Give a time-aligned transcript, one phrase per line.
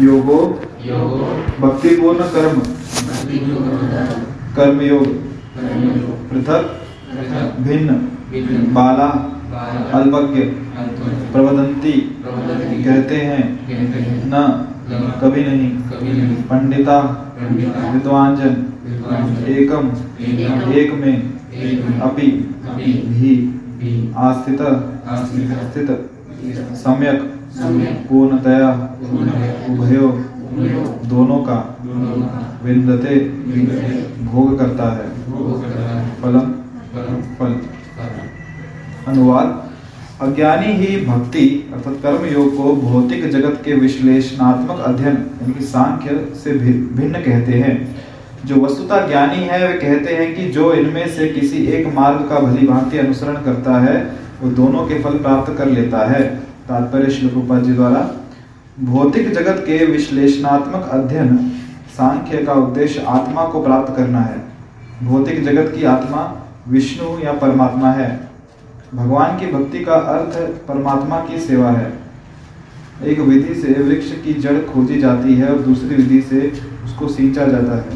[0.00, 0.60] योगो
[1.60, 2.60] भक्ति पूर्ण कर्म।
[4.56, 5.06] कर्म योग
[6.30, 6.80] पृथक।
[7.60, 7.88] भिन्न।
[8.74, 9.08] बाला।
[9.98, 10.40] अल्पज्ञ।
[11.32, 11.92] प्रवदंती।
[12.84, 13.66] कहते हैं
[14.26, 14.64] न
[15.22, 15.70] कभी नहीं।
[16.42, 16.98] पंडिता।
[17.92, 18.66] विद्वांजन।
[19.48, 19.90] एकम।
[20.72, 21.32] एक में।
[22.00, 22.26] अपि।
[23.06, 24.58] भी आस्थित।
[25.72, 26.11] स्थित।
[26.76, 27.20] सम्यक
[28.08, 28.70] पूर्णतया
[29.70, 30.08] उभयो
[31.08, 31.58] दोनों का
[32.64, 33.18] विन्दते
[34.24, 35.06] भोग करता है।
[36.22, 36.52] फलम
[37.38, 37.52] फल।
[39.08, 39.60] अनुवाद
[40.22, 46.16] अज्ञानी ही भक्ति अर्थात कर्म योग को भौतिक जगत के विश्लेषणात्मक अध्ययन यानी कि सांख्य
[46.44, 47.74] से भिन्न कहते हैं।
[48.46, 52.38] जो वस्तुता ज्ञानी है वे कहते हैं कि जो इनमें से किसी एक मार्ग का
[52.40, 53.96] भली भांति अनुसरण करता है
[54.42, 56.36] वो दोनों के फल प्राप्त कर लेता है।
[56.68, 58.10] तात्पर्य श्री रूपा जी द्वारा,
[58.80, 61.36] भौतिक जगत के विश्लेषणात्मक अध्ययन
[61.96, 64.44] सांख्य का उद्देश्य आत्मा को प्राप्त करना है।
[65.02, 68.28] भौतिक जगत की आत्मा विष्णु या परमात्मा है।
[68.94, 71.92] भगवान की भक्ति का अर्थ परमात्मा की सेवा है।
[73.04, 76.52] एक विधि से वृक्ष की जड़ खोजी जाती है और दूसरी विधि से
[76.84, 77.90] उसको सींचा जाता है।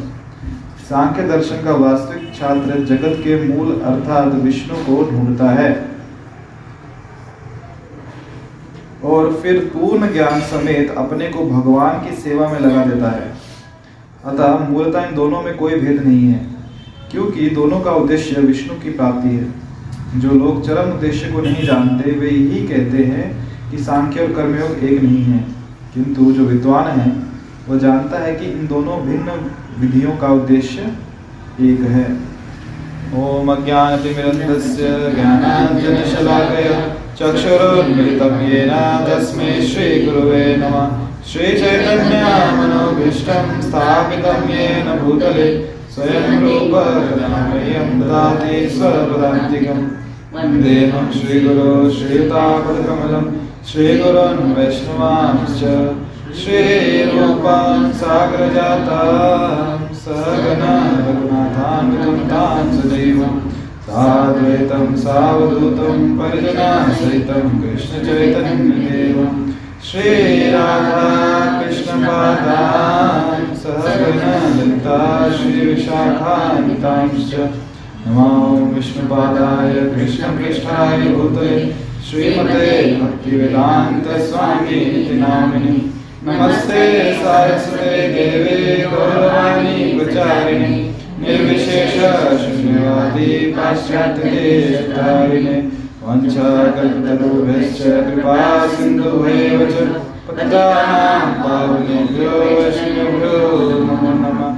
[0.89, 5.96] सांख्य दर्शन का वास्तविक छात्र जगत के मूल अर्थात विष्णु को ढूंढता है।
[9.03, 13.31] और फिर पूर्ण ज्ञान समेत अपने को भगवान की सेवा में लगा देता है।
[14.25, 16.45] अतः मूलतः इन दोनों में कोई भेद नहीं है,
[17.11, 22.11] क्योंकि दोनों का उद्देश्य विष्णु की प्राप्ति है। जो लोग चरम उद्देश्य को नहीं जानते,
[22.11, 25.39] वे यही कहते हैं कि सांख्य और कर्मयोग एक नहीं है,
[25.93, 27.11] किंतु जो विद्वान है
[27.67, 29.31] वह जानता है कि इन दोनों भिन्न
[29.79, 30.91] विधियों का उद्देश्य
[31.61, 32.05] एक है।
[33.15, 36.79] ओम अज्ञानतिमिरन्दस्य ज्ञानाञ्जनशलाकया
[37.19, 38.71] चक्षुरुन्मिलितं येन
[39.07, 40.89] तस्मै श्रीगुरुवे नमः।
[41.29, 45.47] श्रीचैतन्यमनोभीष्टं स्थापितं येन भूतले
[45.93, 48.57] स्वयं ददाति
[50.33, 53.25] वन्देऽहं श्रीगुरो श्रीयुतापदकमलं
[53.71, 55.61] श्रीगुरोन् वैष्णवांश्च।
[56.39, 57.79] श्रीरूपां
[61.57, 63.49] रघुनाथान्वितं तां
[63.81, 69.47] साद्वैतं, सावधूतं, परिजनासहितं, कृष्णचैतन्यदेवं।
[69.83, 75.17] श्रीराधा कृष्णपादां सहगना ललिता
[78.07, 81.67] नमो विष्णुपादाय कृष्णपृष्ठाय भूतले
[82.09, 91.93] श्रीमते भक्तिवेदान्तस्वामी इति नामिनि। नमस्ते सारस्वते देवे, गौरवाणी प्रचारिणे निर्विशेष
[92.41, 95.69] शून्यवादी पाश्चात्यदेशधारिणे
[96.03, 99.73] वञ्चाकल्पतरुभ्यश्च कृपा सिन्धुभैव च
[100.27, 103.47] पतितानां पावनेभ्यो वैष्णवेभ्यो
[104.21, 104.57] नमो।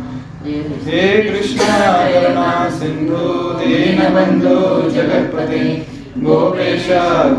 [0.85, 5.87] हे कृष्ण करुणा सिन्धु दीनबन्धु जगत्पते।
[6.17, 6.87] गोपेश,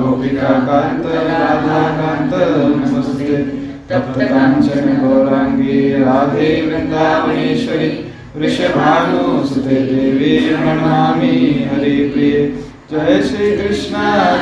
[0.01, 1.89] गोपिका, कान्त, राधा
[2.69, 3.37] नमस्ते।
[3.91, 11.37] तप्त काञ्चन गौराङ्गी, राधे वृन्दावनेश्वरि। वृषभानुसुते देवी प्रणमामि
[11.71, 12.43] हरिप्रिये।
[12.91, 13.97] जय श्री कृष्ण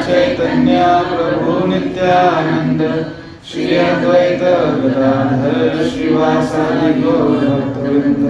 [0.06, 2.82] चैतन्य प्रभु नित्यानंद
[3.52, 4.42] श्री अद्वैत
[4.82, 8.24] गदाधर श्रीवासादि भक्तवृंद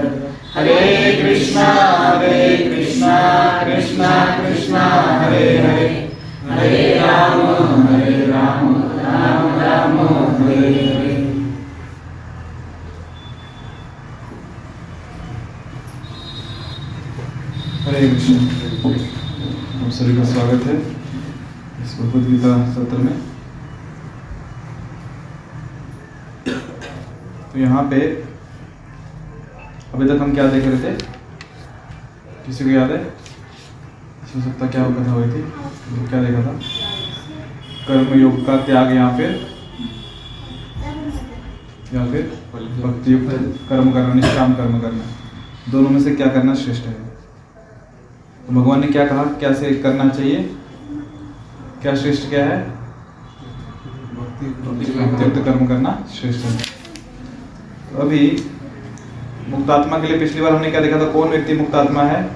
[0.55, 0.81] हरे
[1.23, 3.17] कृष्णा हरे कृष्णा
[3.65, 4.85] कृष्णा कृष्णा,
[5.23, 5.89] हरे हरे।
[6.51, 7.41] हरे राम
[7.87, 8.75] हरे राम
[9.61, 9.99] राम
[10.39, 11.17] हरे हरे
[19.91, 20.75] सभी का स्वागत है
[21.84, 23.16] इस भगवद गीता सत्र में।
[27.53, 27.98] तो यहाँ पे
[29.94, 30.92] अभी तक हम क्या देख रहे थे?
[32.47, 33.00] किसी को याद है?
[34.34, 35.42] हो सकता क्या कथा हुई थी?
[35.42, 36.54] तो क्या देखा था?
[37.88, 39.25] कर्म योग का त्याग यहाँ पे
[41.97, 42.22] या फिर
[42.54, 43.28] भक्ति युक्त
[43.68, 45.04] कर्म करना निष्काम कर्म करना।
[45.72, 47.08] दोनों में से क्या करना श्रेष्ठ है?
[48.48, 49.24] तो भगवान ने क्या कहा?
[49.24, 50.36] क्या से करना चाहिए?
[51.83, 52.71] क्या श्रेष्ठ क्या है?
[54.42, 56.56] भक्तियुक्त कर्म करना श्रेष्ठ है।
[57.92, 58.45] तो अभी
[59.48, 61.12] मुक्तात्मा के लिए पिछली बार हमने क्या देखा था?
[61.12, 62.30] कौन व्यक्ति मुक्तात्मा है?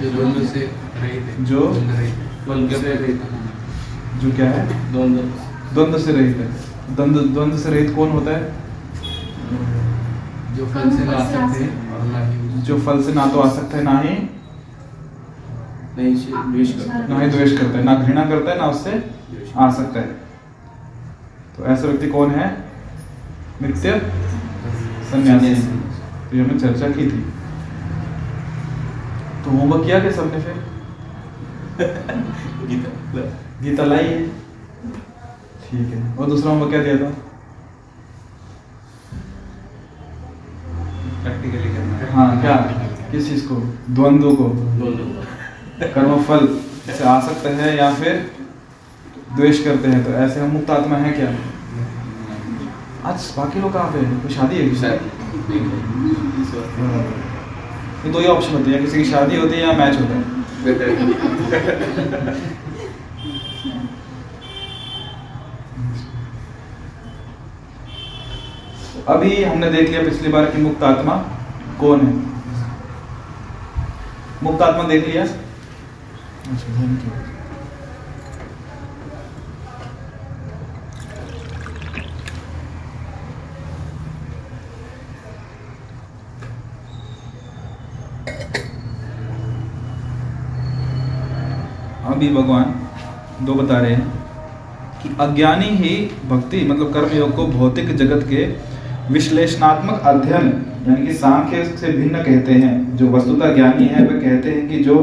[0.00, 0.08] जो
[1.44, 1.72] जो?
[1.72, 2.12] है।
[4.36, 4.92] क्या है?
[4.92, 5.22] द्वंद्व।
[5.74, 6.52] द्वंद्व से रहित है।
[6.96, 8.54] द्वंद्व द्वंद्व से रहित कौन होता है?
[10.56, 11.70] जो फल से ला सकते हैं
[12.12, 14.35] ना जो फल से ना तो आसक्त है ना ही
[15.96, 16.14] नहीं
[16.52, 19.10] द्वेष करते ना ही द्वेष करता है ना घृणा करता है ना उससे
[19.56, 20.06] आ सकता है।
[21.56, 22.64] तो ऐसा व्यक्ति कौन है?
[23.62, 24.00] नित्य
[25.10, 27.20] सन्यासी। तो ये हमने चर्चा की थी।
[29.44, 30.64] तो होमवर्क किया क्या सबने फिर?
[32.66, 33.20] गीता।
[33.62, 34.04] गीता लाई?
[34.04, 34.28] है
[35.70, 37.14] ठीक है। और दूसरा होमवर्क क्या दिया था?
[41.22, 42.56] प्रैक्टिकली करना। हाँ क्या?
[43.10, 43.54] किस चीज़ को?
[43.90, 45.35] द्वंद्व को। दोनों
[45.80, 46.46] कर्मफल
[46.86, 48.14] से आ सकते हैं या फिर
[49.36, 51.28] द्वेष करते हैं तो ऐसे हम मुक्त आत्मा है क्या?
[53.10, 54.20] आज बाकी लोग कहाँ पे हैं?
[54.22, 54.64] कोई शादी है।
[58.04, 60.22] ये दो ही ऑप्शन होते हैं किसी की शादी होती है या मैच होता है।
[69.08, 71.16] अभी हमने देख लिया पिछली बार की मुक्त आत्मा
[71.80, 72.12] कौन है?
[74.42, 75.26] मुक्त आत्मा देख लिया।
[76.46, 77.10] अच्छा थैंक यू।
[92.06, 92.74] अभी भगवान
[93.46, 94.06] दो बता रहे हैं
[95.02, 95.90] कि अज्ञानी ही
[96.28, 98.44] भक्ति मतलब कर्मयोग को भौतिक जगत के
[99.12, 100.48] विश्लेषणात्मक अध्ययन,
[100.88, 104.78] यानी कि सांख्य से भिन्न कहते हैं। जो वस्तुतः ज्ञानी है, वे कहते हैं कि
[104.84, 104.96] जो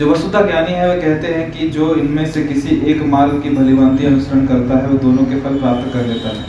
[0.00, 3.50] जो वस्तुतः ज्ञानी है, वे कहते हैं कि जो इनमें से किसी एक मार्ग की
[3.50, 6.44] भलीभांति अनुसरण करता है, वो दोनों के फल प्राप्त कर लेता है।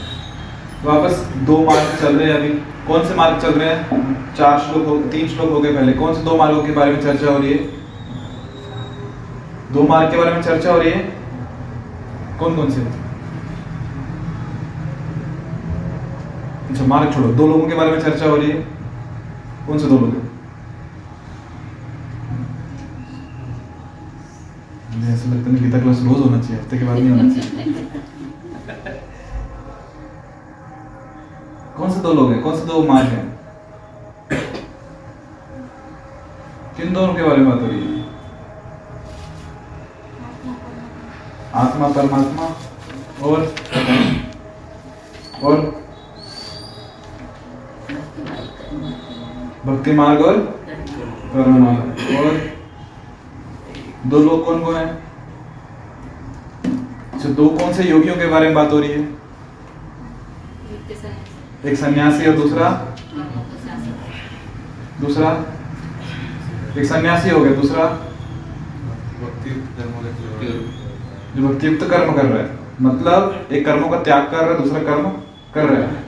[0.84, 2.48] वापस दो मार्ग चल रहे हैं अभी।
[2.86, 4.14] कौन से मार्ग चल रहे हैं?
[4.34, 7.00] चार श्लोक हो, तीन श्लोक हो गए पहले। कौन से दो मार्गों के बारे में
[7.02, 7.58] चर्चा हो रही है?
[9.72, 11.04] दो मार्ग के बारे में चर्चा हो रही है?
[12.38, 12.80] कौन कौन से?
[16.70, 18.66] अच्छा मार्ग छोड़ो। दो लोगों के बारे में चर्चा हो रही है।
[19.66, 20.32] कौन से दो लोग हैं?
[25.02, 27.64] मुझे ऐसा लगता है गीता क्लास रोज होना चाहिए, हफ़्ते के बाद नहीं होना चाहिए।
[31.76, 32.42] कौन से दो लोग हैं?
[32.42, 33.24] कौन से दो मार्ग हैं?
[36.76, 38.04] किन दोनों के बारे में बात हो रही है?
[41.62, 42.46] आत्मा, परमात्मा
[43.26, 43.38] और
[45.42, 45.60] और
[49.66, 50.36] भक्ति मार्ग और
[51.34, 51.80] कर्म मार्ग
[52.18, 52.40] और
[54.06, 54.86] दो लोग कौन कौन है?
[57.14, 59.08] अच्छा दो कौन से योगियों के बारे में बात हो रही है?
[61.64, 62.70] एक सन्यासी और दूसरा?
[65.00, 65.30] दूसरा?
[66.78, 67.84] एक सन्यासी हो गया, दूसरा?
[71.36, 74.62] जो भक्ति युक्त कर्म कर रहा है। मतलब एक कर्मों का त्याग कर रहा है,
[74.62, 75.10] दूसरा कर्म
[75.54, 76.04] कर रहा है।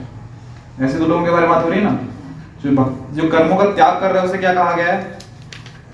[0.81, 1.99] ऐसे दो लोगों के बारे में बात हो रही है ना?
[2.63, 2.71] जो
[3.13, 5.19] जो कर्मों का त्याग कर रहा है, उसे क्या कहा गया है?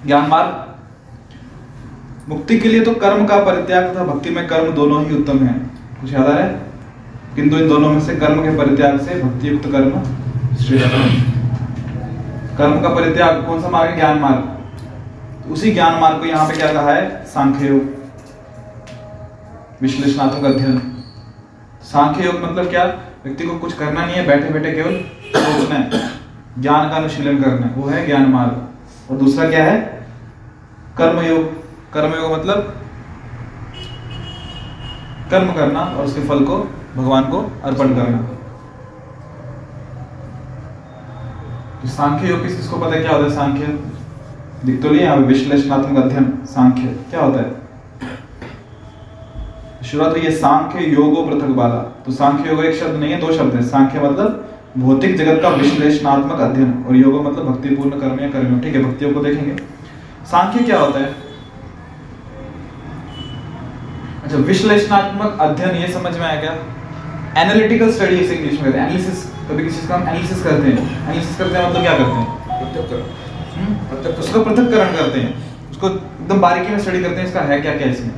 [0.07, 0.70] ज्ञान मार्ग।
[2.29, 5.55] मुक्ति के लिए तो कर्म का परित्याग तथा भक्ति में कर्म दोनों ही उत्तम है।
[6.01, 6.61] कुछ याद आ रहा है?
[7.37, 10.03] किंतु इन दोनों में से कर्म के परित्याग से भक्ति युक्त कर्म
[10.57, 10.89] श्रेष्ठ
[12.59, 16.73] कर्म का परित्याग कौन सा मार्ग ज्ञान मार्ग। उसी ज्ञान मार्ग को यहाँ पे क्या
[16.73, 17.25] कहा है?
[17.25, 17.83] सांख्य योग।
[19.83, 21.03] विश्लेषणात्मक अध्ययन।
[21.83, 22.85] सांख्य योग मतलब क्या?
[23.25, 25.01] व्यक्ति को कुछ करना नहीं है बैठे बैठे केवल
[25.37, 25.91] सोचना है।
[26.59, 28.67] ज्ञान का अनुशीलन करना है। वो है ज्ञान मार्ग।
[29.11, 30.07] और दूसरा क्या है?
[30.99, 31.21] कर्म
[31.91, 32.75] योग कर्म योग मतलब
[35.31, 36.57] कर्म करना और उसके फल को,
[36.97, 38.19] भगवान को अर्पण करना।
[41.83, 43.67] तो सांख्य योग किस, किसको पता है क्या होता है सांख्य?
[44.65, 47.59] दिख तो नहीं है विश्लेषणात्मक अध्ययन, सांख्य, क्या होता है?
[49.83, 53.33] शुरुआत हुई है सांख्य योगो पृथक बाला। तो सांख्य योग एक शब्द नहीं है, दो
[53.33, 54.47] शब्द है। सांख्य मतलब
[54.79, 59.13] भौतिक जगत का विश्लेषणात्मक अध्ययन, और योग मतलब भक्तिपूर्ण कर्म या कर्म ठीक है, भक्तियों
[59.15, 59.57] को देखेंगे।
[60.31, 61.20] सांख्य क्या होता है?
[64.31, 66.51] अच्छा विश्लेषणात्मक अध्ययन ये समझ में आया क्या?
[67.43, 71.57] एनालिटिकल स्टडी इसे इंग्लिश में एनालिसिस कभी किसी का हम एनालिसिस करते हैं। एनालिसिस करते
[71.59, 73.09] हैं मतलब क्या करते हैं?
[73.55, 74.13] हम्म?
[74.21, 75.33] उसका पृथक्करण करते हैं।
[75.71, 78.13] उसको एकदम बारीकी में स्टडी करते हैं इसका है क्या क्या इसमें?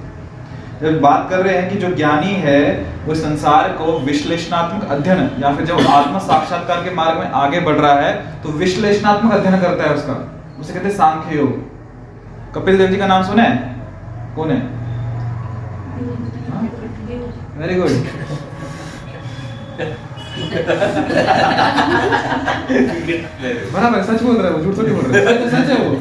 [0.83, 2.61] जब बात कर रहे हैं कि जो ज्ञानी है
[3.07, 7.76] वो संसार को विश्लेषणात्मक अध्ययन या फिर जब आत्म साक्षात्कार के मार्ग में आगे बढ़
[7.76, 10.21] रहा है तो विश्लेषणात्मक अध्ययन करता है उसका।
[10.61, 13.57] उसे कहते हैं सांख्य योग। कपिल देव जी का नाम सुना है?
[14.37, 14.61] कौन है?
[17.58, 17.90] वेरी गुड
[23.72, 25.94] बराबर सच बोल रहा है वो, झूठ तो नहीं बोल रहा है। सच है वो।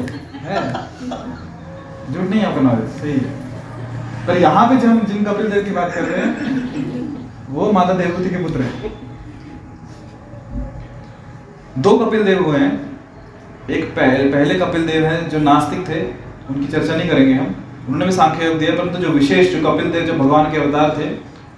[2.12, 5.70] झूठ नहीं है नॉलेज सही है। पर यहाँ पे जो हम जिन कपिल देव की
[5.70, 6.30] बात कर रहे हैं,
[7.48, 8.92] वो माता देवभूति के पुत्र हैं।
[11.78, 12.72] दो कपिल देव हुए हैं।
[13.70, 16.00] एक पहले पहले कपिल देव हैं जो नास्तिक थे,
[16.50, 17.54] उनकी चर्चा नहीं करेंगे हम।
[17.86, 20.96] उन्होंने भी सांख्य योग दिया परंतु जो विशेष जो कपिल देव जो भगवान के अवतार
[20.98, 21.08] थे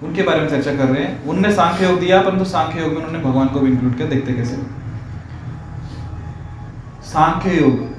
[0.05, 2.97] उनके बारे में चर्चा कर रहे हैं। उनने सांख्य योग दिया परंतु सांख्य योग में
[2.97, 4.55] उन्होंने भगवान को भी इंक्लूड किया। देखते कैसे।
[7.03, 7.95] सांख्य योग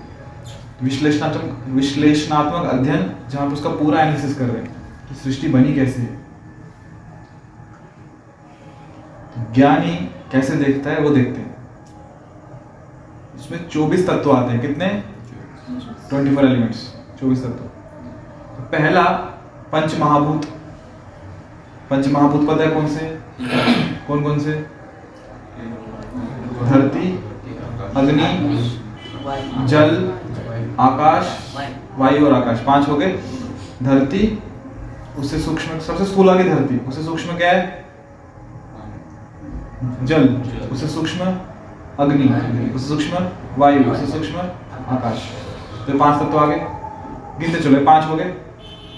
[0.82, 4.74] विश्लेषणात्मक विश्लेषणात्मक अध्ययन जहाँ पर उसका पूरा एनालिसिस कर रहे हैं
[5.08, 6.26] कि सृष्टि बनी कैसे है।
[9.54, 9.96] ज्ञानी
[10.32, 11.56] कैसे देखता है वो देखते हैं।
[13.36, 14.88] इसमें 24 तत्व आते हैं। कितने?
[16.10, 17.75] 24 एलिमेंट्स 24 तत्व।
[18.72, 19.02] पहला
[19.72, 20.44] पंच महाभूत
[21.90, 23.18] पंच महाभूत पता है कौन से?
[24.08, 24.54] कौन कौन से?
[26.62, 27.10] धरती,
[27.96, 28.26] अग्नि,
[29.66, 30.12] जल,
[30.80, 31.56] आकाश,
[31.98, 33.12] वायु और आकाश। पाँच हो गए।
[33.82, 34.42] धरती,
[35.18, 37.84] उससे सूक्ष्म, सबसे स्थूल आ गई धरती। उससे सूक्ष्म क्या है?
[40.02, 40.28] जल।
[40.72, 41.24] उससे सूक्ष्म,
[41.98, 44.38] अग्नि। उससे सूक्ष्म, वायु। उससे सूक्ष्म,
[44.96, 45.30] आकाश।
[45.86, 46.66] तो पाँच तत्व आ गए
[47.40, 48.34] गिनते चलो पाँच हो गए।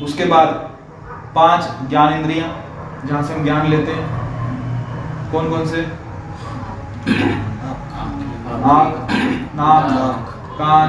[0.03, 0.49] उसके बाद
[1.35, 2.49] पाँच ज्ञान इंद्रियाँ,
[3.07, 5.83] जहाँ से हम ज्ञान लेते हैं। कौन कौन से?
[8.65, 9.13] आँख,
[9.57, 10.89] नाक, कान,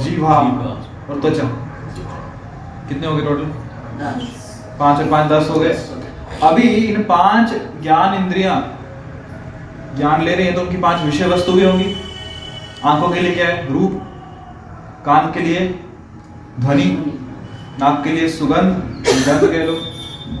[0.00, 1.44] जीवा और त्वचा।
[2.88, 3.44] कितने हो गए टोटल
[4.78, 5.72] पाँच और पाँच दस हो गए।
[6.42, 7.52] अभी इन पाँच
[7.82, 8.56] ज्ञान इंद्रियाँ,
[9.96, 11.96] ज्ञान ले रहे हैं तो उनकी पाँच विषय वस्तु भी होंगी।
[12.84, 13.72] आँखों के लिए क्या है?
[13.72, 14.00] रूप।
[15.06, 15.60] कान के लिए
[16.60, 16.84] ध्वनि
[17.80, 18.72] नाक के लिए सुगंध
[19.26, 19.74] गंध कह लो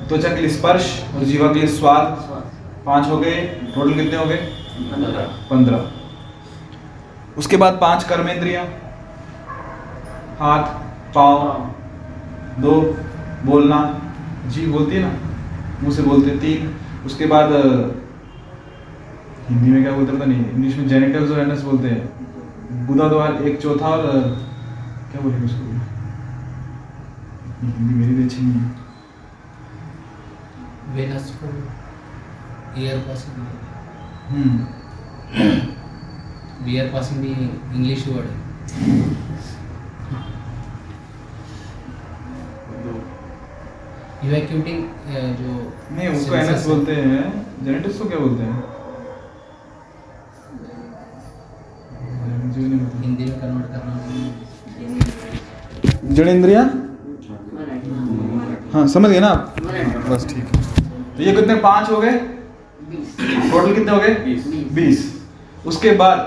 [0.08, 2.04] त्वचा के लिए स्पर्श और जीवा के लिए स्वाद।
[2.86, 3.40] पाँच हो गए
[3.74, 4.36] टोटल कितने हो गए?
[5.50, 8.64] पंद्रह। उसके बाद पाँच कर्मेंद्रियाँ।
[10.40, 10.62] हाथ
[11.14, 11.40] पाँव
[12.58, 12.74] दो
[13.44, 13.80] बोलना।
[14.46, 15.12] जी बोलती है ना?
[15.82, 16.74] मुँह से बोलते तीन।
[17.06, 17.52] उसके बाद
[19.48, 23.08] हिंदी में क्या बोलते हैं पता नहीं इंग्लिश में जेनिटल्स और एनस बोलते हैं। गुदा
[23.08, 24.02] द्वार एक चौथा और
[25.12, 25.71] क्या बोलेंगे उसको?
[27.62, 28.68] हिंदी मेरी भी अच्छी नहीं है
[30.94, 31.48] वेनस को
[32.80, 33.34] air passing
[34.30, 34.54] hmm
[36.70, 37.30] air passing भी
[37.76, 38.36] इंग्लिश वर्ड है
[44.26, 44.80] इवैक्यूटिंग
[45.38, 45.52] जो
[45.94, 47.22] नहीं उसको एनस बोलते हैं।
[47.64, 48.58] जेनेटिक्स को क्या बोलते हैं।
[53.02, 53.92] हिंदी में कन्वर्ट करना।
[56.14, 56.62] जड़ इंद्रिया
[58.72, 59.56] हाँ समझ गए ना आप?
[60.08, 62.12] बस ठीक है। तो ये कितने पाँच हो गए?
[62.12, 64.14] टोटल कितने हो गए?
[64.74, 65.02] बीस।
[65.66, 66.18] उसके बाद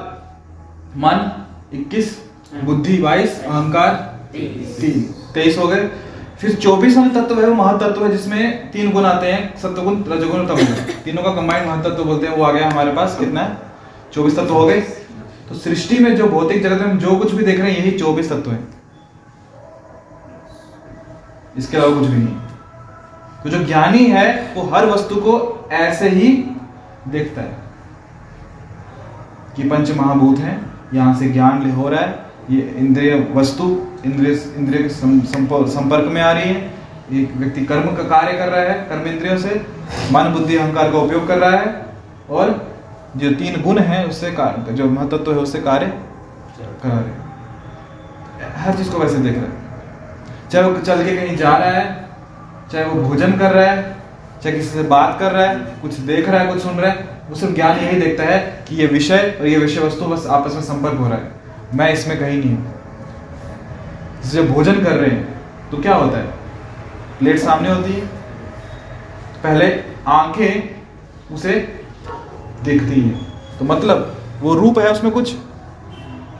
[0.97, 1.31] मन
[1.73, 2.17] इक्कीस
[2.63, 3.93] बुद्धि बाईस अहंकार
[4.33, 5.01] तीन।
[5.33, 5.89] तेईस हो गए।
[6.41, 10.93] फिर चौबीसवां तत्व है वो महातत्व है जिसमें तीन गुण आते हैं सत्वगुण रजोगुण तमोगुण।
[11.05, 13.41] तीनों का कंबाइंड महातत्व बोलते हैं वो आ गया हमारे पास। कितना?
[13.41, 13.57] है
[14.13, 14.79] चौबीस तत्व हो गए।
[15.49, 17.97] तो सृष्टि में जो भौतिक जगत में हम जो कुछ भी देख रहे हैं यही
[17.99, 18.74] चौबीस तत्व है।
[21.57, 22.35] इसके अलावा कुछ भी नहीं।
[23.43, 25.33] तो जो ज्ञानी है, वो हर वस्तु को
[25.73, 26.27] ऐसे ही
[27.07, 27.63] देखता है
[29.55, 30.55] कि पंच महाभूत हैं,
[30.93, 33.65] यहाँ से ज्ञान हो रहा है, ये इंद्रिय वस्तु,
[34.05, 36.73] इंद्रिय इंद्रिय संपर्क में आ रही है।
[37.13, 39.55] एक व्यक्ति कर्म का कार्य कर रहा है कर्म इंद्रियों से,
[40.11, 41.85] मन, बुद्धि, अहंकार का उपयोग कर रहा है,
[42.29, 42.53] और
[43.17, 45.85] जो तीन गुण हैं, उससे कार्य जो महत्व है, उससे कार्य
[46.83, 49.64] कर रहे हर चीज़ को वैसे देख रहा है।
[50.51, 52.09] चाहे वो चल के कहीं जा रहा है,
[52.71, 53.81] चाहे वो भोजन कर रहा है,
[54.43, 57.07] चाहे किसी से बात कर रहा है, कुछ देख रहा है, कुछ सुन रहा है,
[57.29, 60.53] वो सिर्फ़ ज्ञान यही देखता है कि ये विषय और ये विषय वस्तु बस आपस
[60.53, 61.31] में संपर्क हो रहा है।
[61.73, 62.73] मैं इसमें कहीं नहीं हूँ।
[64.25, 66.25] जब भोजन कर रहे हैं तो क्या होता है?
[67.19, 68.05] प्लेट सामने होती है,
[69.43, 70.75] पहले आँखें
[71.35, 71.51] उसे
[72.63, 75.33] देखती हैं। तो मतलब वो रूप है उसमें कुछ?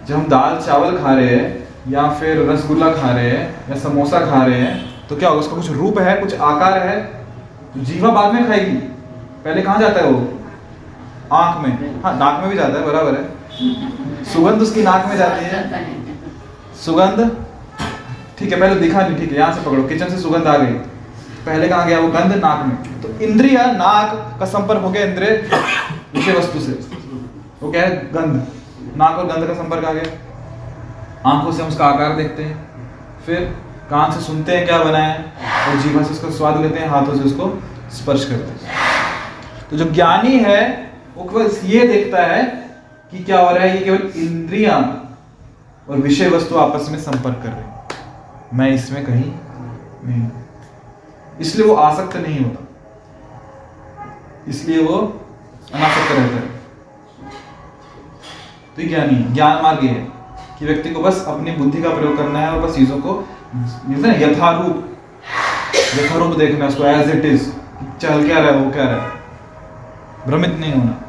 [0.08, 4.20] जब हम दाल, चावल खा रहे हैं या फिर रसगुल्ला खा रहे हैं, या समोसा
[4.22, 5.42] खा रहे हैं तो क्या होगा?
[5.42, 7.01] उसका कुछ रूप है, कुछ आकार है?
[7.74, 8.75] तो जीवा बाद में खाएगी।
[9.44, 10.39] पहले कहाँ जाता है वो?
[11.34, 15.46] आँख में। हाँ नाक में भी जाता है, बराबर है। सुगंध उसकी नाक में जाती
[15.46, 15.84] है।
[16.86, 17.30] सुगंध?
[18.39, 20.74] ठीक है, पहले दिखा नहीं ठीक है, यहाँ से पकड़ो। किचन से सुगंध आ गई।
[21.46, 22.08] पहले कहाँ गया वो?
[22.08, 25.30] गंध नाक में। तो इंद्रिय, नाक का संपर्क हो गया इंद्रिय,
[26.15, 26.72] विषय वस्तु से।
[27.62, 27.89] वो क्या है?
[28.13, 28.46] गंध।
[28.98, 30.04] नाक और गंध का संपर्क आ गया।
[31.25, 32.70] आँखों से हम उसका आकार देखते हैं,
[33.25, 33.58] फिर
[33.89, 35.34] कान से सुनते हैं क्या बना है,
[35.67, 38.74] और जीवा से उसका स्वाद लेते हैं, हाथों से उसको स्पर्श करते हैं।
[39.70, 42.44] तो जो ज्ञानी है, वो केवल ये देखता है
[43.12, 44.77] कि क्या हो रहा है, ये केवल इंद्रिया
[45.89, 47.88] और विषय वस्तु आपस में संपर्क कर रहे हैं।
[48.53, 49.34] मैं इसमें कहीं
[50.03, 50.29] नहीं।
[51.41, 52.67] इसलिए वो आसक्त नहीं होता।
[54.48, 55.22] इसलिए वो
[55.74, 56.55] अनासक्त रहता है।
[58.75, 60.15] तो ज्ञानी ज्ञान मार्ग है।
[60.60, 63.24] कि व्यक्ति को बस अपनी बुद्धि का प्रयोग करना है और बस चीज़ों को
[64.22, 64.84] यथारूप
[65.96, 67.50] यथारूप देखना उसको एज इट इज़
[68.02, 69.10] चल क्या रहा है, वो क्या रहा है।
[70.28, 71.02] भ्रमित नहीं होना।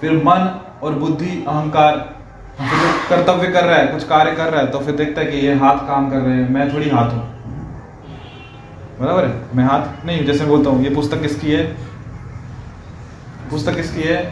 [0.00, 1.96] फिर मन और बुद्धि, अहंकार
[2.58, 5.26] फिर जो कर्तव्य कर रहा है, कुछ कार्य कर रहा है तो फिर देखता है
[5.26, 7.26] कि ये हाथ काम कर रहे हैं, मैं थोड़ी हाथ हूँ।
[9.00, 9.56] बराबर है?
[9.56, 11.64] मैं हाथ नहीं जैसे बोलता हूँ, ये पुस्तक किसकी है?
[13.50, 14.22] पुस्तक किसकी है?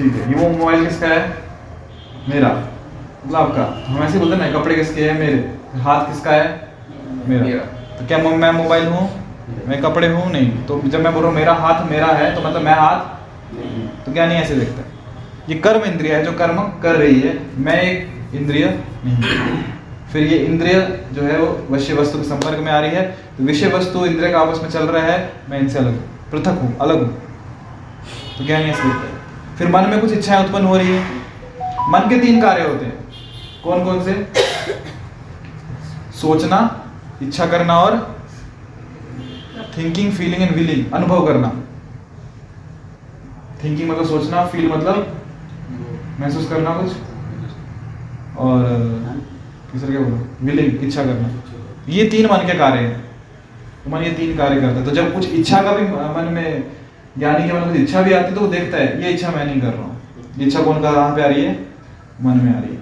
[0.00, 1.20] ठीक है। ये वो मोबाइल किसका है?
[2.28, 2.48] मेरा।
[3.26, 5.18] मतलब आपका। हम ऐसे बोलते ना कपड़े किसके हैं?
[5.18, 6.72] मेरे। हाथ किसका है?
[7.28, 7.56] मेरा।
[7.96, 9.08] तो क्या मैं मोबाइल हूँ?
[9.68, 10.30] मैं कपड़े हूँ?
[10.32, 13.18] नहीं। तो जब मैं बोल रहा हूँ मेरा हाथ मेरा है तो मतलब मैं हाथ
[14.06, 14.82] तो क्या नहीं ऐसे देखता?
[15.48, 18.66] ये कर्म इंद्रिय है जो कर्म कर रही है। मैं एक इंद्रिय
[19.04, 19.62] नहीं।
[20.12, 20.80] फिर ये इंद्रिय
[21.12, 23.04] जो है वो विषय वस्तु के संपर्क में आ रही है।
[23.38, 26.58] तो विषय वस्तु इंद्रिय का आपस में चल रहा है। मैं इनसे अलग हूँ। पृथक
[26.62, 27.12] हूँ अलग हूँ।
[28.38, 29.00] तो क्या नहीं ऐसे देखता?
[29.00, 29.09] है
[29.60, 31.02] फिर मन में कुछ इच्छाएँ उत्पन्न हो रही है।
[31.88, 33.08] मन के तीन कार्य होते हैं।
[33.64, 34.32] कौन कौन से?
[36.20, 36.86] सोचना,
[37.22, 38.20] इच्छा करना और
[39.78, 41.52] थिंकिंग फीलिंग एंड विलिंग अनुभव करना।
[43.64, 45.22] थिंकिंग मतलब सोचना फील मतलब
[46.20, 46.92] महसूस करना कुछ।
[48.38, 48.64] और,
[49.72, 50.26] तीसरा क्या बोलो?
[50.42, 51.28] विलिंग इच्छा करना।
[51.88, 53.00] ये तीन मन के कार्य हैं।
[53.84, 56.79] तो मन ये तीन कार्य करता है। तो जब कुछ इच्छा का भी मन में
[57.20, 59.60] ज्ञानी के मन में इच्छा भी आती तो वो देखता है, ये इच्छा मैं नहीं
[59.60, 59.96] कर रहा हूँ।
[60.38, 61.52] ये इच्छा कौन का कहाँ पे आ रही है?
[62.22, 62.80] मन में आ रही है।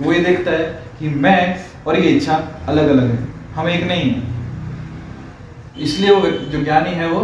[0.00, 0.64] वो ये देखता है
[0.98, 1.40] कि मैं
[1.86, 2.34] और ये इच्छा
[2.68, 3.18] अलग अलग है,
[3.54, 4.22] हम एक नहीं है।
[5.78, 7.20] इसलिए वो जो ज्ञानी है वो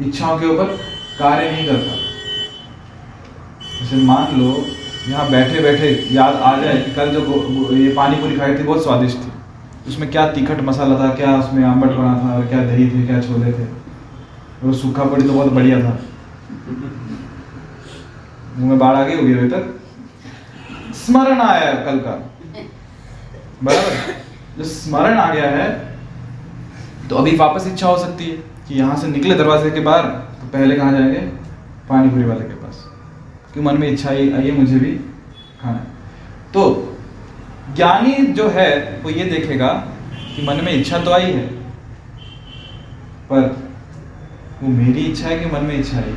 [0.00, 0.76] इच्छाओं के ऊपर
[1.18, 1.96] कार्य नहीं करता।
[3.78, 4.50] जैसे मान लो,
[5.08, 8.84] यहाँ बैठे बैठे याद आ जाए कि कल जो ये पानी पूरी खाई थी, बहुत
[8.84, 9.30] स्वादिष्ट थी।
[9.88, 13.52] उसमें क्या तीखट मसाला था, क्या उसमें आम्बट बना था, क्या दही थे, क्या छोले
[13.52, 13.66] थे।
[14.64, 15.98] और सूखा पड़ी तो बहुत बढ़िया था।
[18.58, 22.14] में बाढ़ आ गई होगी अभी तक। स्मरण आया कल का।
[23.62, 24.14] बराबर?
[24.58, 25.68] जो स्मरण आ गया है
[27.08, 28.36] तो अभी वापस इच्छा हो सकती है
[28.68, 30.02] कि यहाँ से निकले दरवाजे के बाहर
[30.40, 31.18] तो पहले कहाँ जाएँगे?
[31.88, 32.84] पानी पूरी वाले के पास।
[33.54, 34.92] कि मन में इच्छा आई आई है मुझे भी
[35.60, 35.84] खाना।
[36.54, 36.62] तो
[37.76, 39.68] ज्ञानी जो है, वो ये देखेगा
[40.36, 41.46] कि मन में इच्छा तो आई है,
[43.30, 43.65] पर
[44.62, 46.16] वो मेरी इच्छा है कि मन में इच्छा आई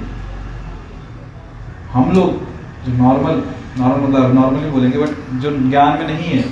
[1.93, 2.33] हम लोग
[2.85, 3.43] जो नॉर्मल
[3.77, 6.45] नॉर्मल मतलब नॉर्मली बोलेंगे बट जो ज्ञान में नहीं है,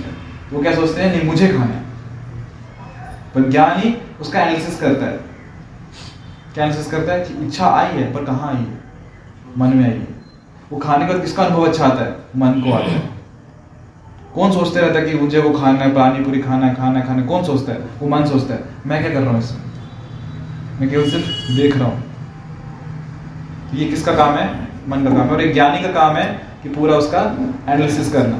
[0.53, 1.17] वो क्या सोचते हैं?
[1.17, 1.83] नहीं, मुझे खाना है।
[3.35, 5.19] पर ज्ञान ही उसका एनालिसिस करता है।
[6.53, 7.19] क्या एनालिसिस करता है?
[7.19, 8.77] कि इच्छा आई है, पर कहाँ आई है?
[9.57, 10.07] मन में आई है।
[10.71, 12.11] वो खाने के किसका अनुभव अच्छा आता है?
[12.11, 13.09] मन को आता है।
[14.35, 17.07] कौन सोचते रहता है कि मुझे वो खाना है, पानी पूरी खाना है खाना है
[17.07, 17.27] खाना है?
[17.27, 17.79] कौन सोचता है?
[17.99, 19.66] वो मन सोचता है। मैं क्या कर रहा हूँ इसमें?
[20.79, 22.03] मैं केवल सिर्फ़ देख रहा हूँ।
[23.73, 24.47] ये किसका काम है?
[24.89, 26.25] मन का काम है। और एक ज्ञानी का काम है
[26.63, 27.21] कि पूरा उसका
[27.69, 28.39] एनालिसिस करना।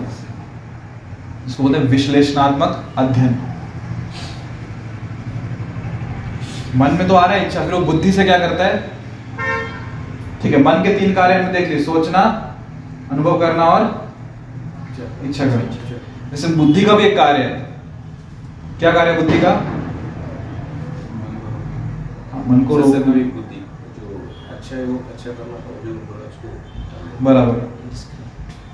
[1.48, 3.38] इसको बोलते हैं विश्लेषणात्मक अध्ययन।
[6.76, 8.78] मन में तो आ रहा है इच्छा, फिर वो बुद्धि से क्या करता है?
[10.42, 12.20] ठीक है, मन के तीन कार्य हमने देख लिए। सोचना,
[13.12, 13.82] अनुभव करना और
[15.24, 17.50] इच्छा करना। जैसे बुद्धि का भी एक कार्य है।
[18.80, 19.52] क्या कार्य है बुद्धि का?
[22.48, 23.60] मन को बुद्धि
[23.98, 24.06] जो
[24.50, 27.58] अच्छा है वो अच्छा करना और जो बुरा उसको बराबर।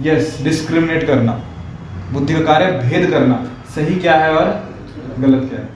[0.01, 1.33] यस डिस्क्रिमिनेट करना।
[2.13, 3.35] बुद्धि का कार्य भेद करना।
[3.75, 4.47] सही क्या है और
[5.19, 5.69] गलत क्या है?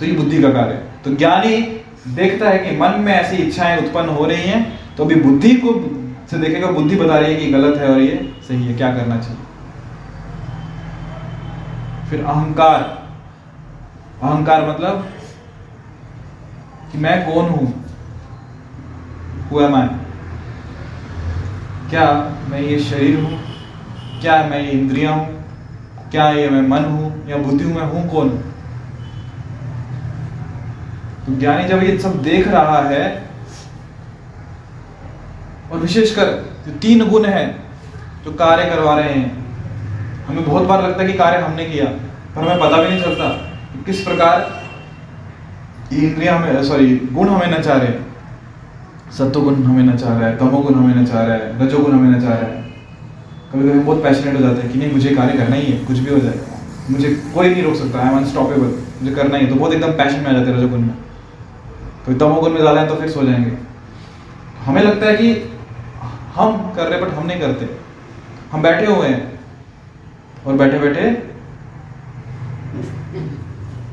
[0.00, 0.74] तो ये बुद्धि का कार्य
[1.04, 1.56] तो ज्ञानी
[2.14, 4.60] देखता है कि मन में ऐसी इच्छाएँ उत्पन्न हो रही हैं
[4.96, 5.72] तो अभी बुद्धि को
[6.30, 8.14] से देखेगा बुद्धि बता रही है कि गलत है और ये
[8.48, 9.42] सही है क्या करना चाहिए?
[12.10, 12.80] फिर अहंकार।
[14.22, 15.08] अहंकार मतलब
[16.96, 17.84] कि मैं कौन हूँ?
[19.54, 19.88] आई
[21.90, 23.40] क्या मैं ये शरीर हूँ?
[24.20, 25.44] क्या मैं ये इंद्रियाँ हूँ?
[26.10, 27.28] क्या ये मैं मन हूँ?
[27.28, 27.74] या बुद्धि हूँ?
[27.74, 28.28] मैं हूँ कौन?
[31.26, 33.30] तो ज्ञानी जब ये सब देख रहा है,
[35.72, 37.64] और विशेषकर जो तीन गुण हैं,
[38.24, 39.56] जो कार्य करवा रहे हैं,
[40.26, 41.84] हमें बहुत बार लगता है कि कार्य हमने किया,
[42.36, 43.28] पर हमें पता भी नहीं चलता
[43.72, 44.65] कि किस प्रकार
[45.92, 48.04] इंद्रिया हमें सॉरी गुण हमें नचा रहे हैं।
[49.12, 52.48] सत्वगुण हमें नचा रहा है, तमोगुण हमें नचा रहा है, रजोगुण हमें न चाह रहा
[52.48, 52.64] है।
[53.52, 55.98] कभी कभी बहुत पैशनेट हो जाते हैं कि नहीं, मुझे कार्य करना ही है, कुछ
[55.98, 56.38] भी हो जाए।
[56.90, 59.92] मुझे कोई नहीं रोक सकता आई एम अनस्टॉपेबल मुझे करना ही है। तो बहुत एकदम
[59.92, 60.94] पैशन में आ जाते हैं रजोगुण में।
[62.06, 63.52] कभी तमोगुण में ज़्यादा है तो फिर सो जाएँगे।
[64.64, 65.32] हमें लगता है कि
[66.34, 67.68] हम कर रहे बट हम नहीं करते।
[68.52, 69.38] हम बैठे हुए हैं
[70.46, 71.10] और बैठे बैठे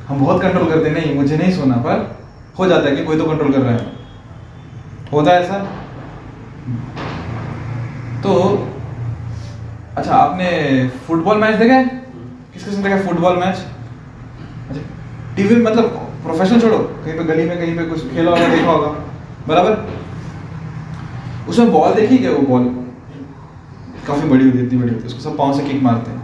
[0.08, 2.16] हम बहुत कंट्रोल करते नहीं, मुझे नहीं सोना पर
[2.60, 3.92] हो जाता है कि कोई तो कंट्रोल कर रहा है।
[5.12, 5.58] होता है ऐसा?
[8.24, 8.34] तो
[9.98, 10.48] अच्छा आपने
[11.08, 11.86] फुटबॉल मैच देखा है?
[12.54, 13.58] किस किसने देखा फुटबॉल मैच
[14.70, 14.82] अच्छा
[15.36, 15.86] टीवी में मतलब
[16.24, 18.88] प्रोफेशनल छोड़ो। कहीं पे गली में, कहीं पे कुछ खेला होगा, देखा होगा।
[19.48, 19.72] बराबर?
[21.50, 22.64] उसमें बॉल देखी क्या वो बॉल
[24.08, 26.22] काफ़ी बड़ी होती है, इतनी बड़ी होती है। उसको सब पाँव से किक मारते हैं।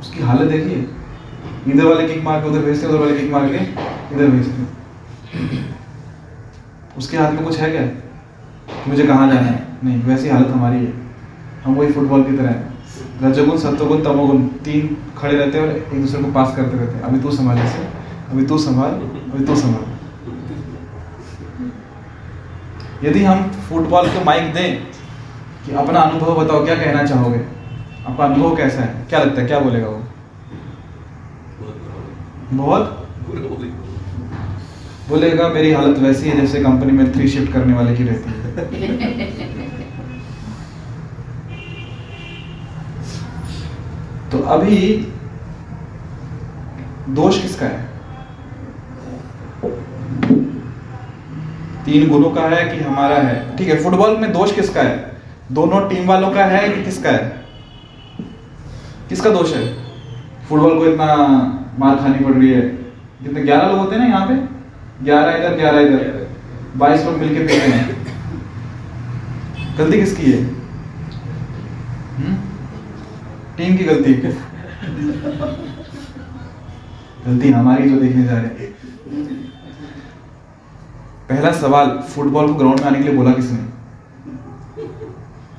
[0.00, 0.86] उसकी हालत देखिए
[1.68, 3.58] इधर वाले किक मार के उधर भेजते उधर वाले किक मार के,
[4.14, 4.62] इधर भेजते
[6.98, 7.82] उसके हाथ में कुछ है क्या?
[8.88, 9.66] मुझे कहाँ जाना है?
[9.84, 10.92] नहीं, वैसी हालत हमारी है।
[11.64, 12.54] हम वही फुटबॉल की तरह
[13.22, 17.02] रजोगुण, सत्वगुण, तमोगुण, तीन खड़े रहते हैं और एक दूसरे को पास करते रहते हैं।
[17.02, 17.78] अभी तू संभाल ऐसे
[18.30, 19.84] अभी तू संभाल, अभी तू संभाल।
[23.06, 24.76] यदि हम फुटबॉल को माइक दें
[25.66, 27.40] कि अपना अनुभव बताओ, क्या कहना चाहोगे?
[28.08, 29.06] आपका अनुभव कैसा है?
[29.08, 29.46] क्या लगता है?
[29.46, 30.03] क्या बोलेगा वो?
[32.52, 33.08] बहुत
[35.08, 38.44] बोलेगा, मेरी हालत वैसी है जैसे कंपनी में थ्री शिफ्ट करने वाले की रहती है.
[44.30, 45.06] तो अभी
[47.08, 47.94] दोष किसका है?
[51.84, 55.20] तीन गुणों का है कि हमारा है। ठीक है फुटबॉल में दोष किसका है?
[55.52, 57.44] दोनों टीम वालों का है कि किसका है?
[59.08, 59.74] किसका दोष है?
[60.48, 64.26] फुटबॉल को इतना मार खानी पड़ रही है। कितने, ग्यारह लोग होते हैं ना यहाँ
[64.26, 64.34] पे?
[65.04, 66.28] ग्यारह इधर ग्यारह इधर।
[66.76, 68.06] बाईस लोग मिलके पीते हैं।
[69.78, 70.44] गलती किसकी है?
[72.16, 72.36] हम्म?
[73.56, 74.14] टीम की गलती
[77.26, 78.74] गलती हमारी जो देखने जा रहे हैं।
[81.28, 83.58] पहला सवाल, फुटबॉल को ग्राउंड में आने के लिए बोला किसने?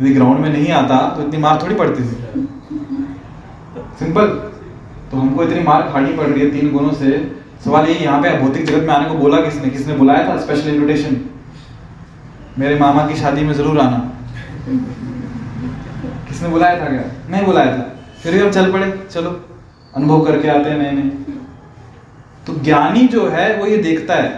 [0.02, 2.08] यदि ग्राउंड में नहीं आता तो इतनी मार थोड़ी पड़ती थी।
[4.00, 4.55] सिंपल।
[5.12, 7.18] तो हमको इतनी मार खानी पड़ रही है तीन गुणों से।
[7.66, 9.70] सवाल ये यहाँ पे भौतिक जगत में आने को बोला किसने?
[9.70, 10.38] किसने बुलाया था?
[10.40, 11.18] स्पेशल इनविटेशन
[12.60, 13.98] मेरे मामा की शादी में ज़रूर आना।
[16.28, 17.04] किसने बुलाया था क्या?
[17.30, 17.92] नहीं बुलाया था।
[18.24, 19.30] फिर भी हम चल पड़े। चलो,
[19.96, 21.10] अनुभव करके आते हैं नए नए
[22.48, 24.30] तो ज्ञानी जो है, वो ये देखता है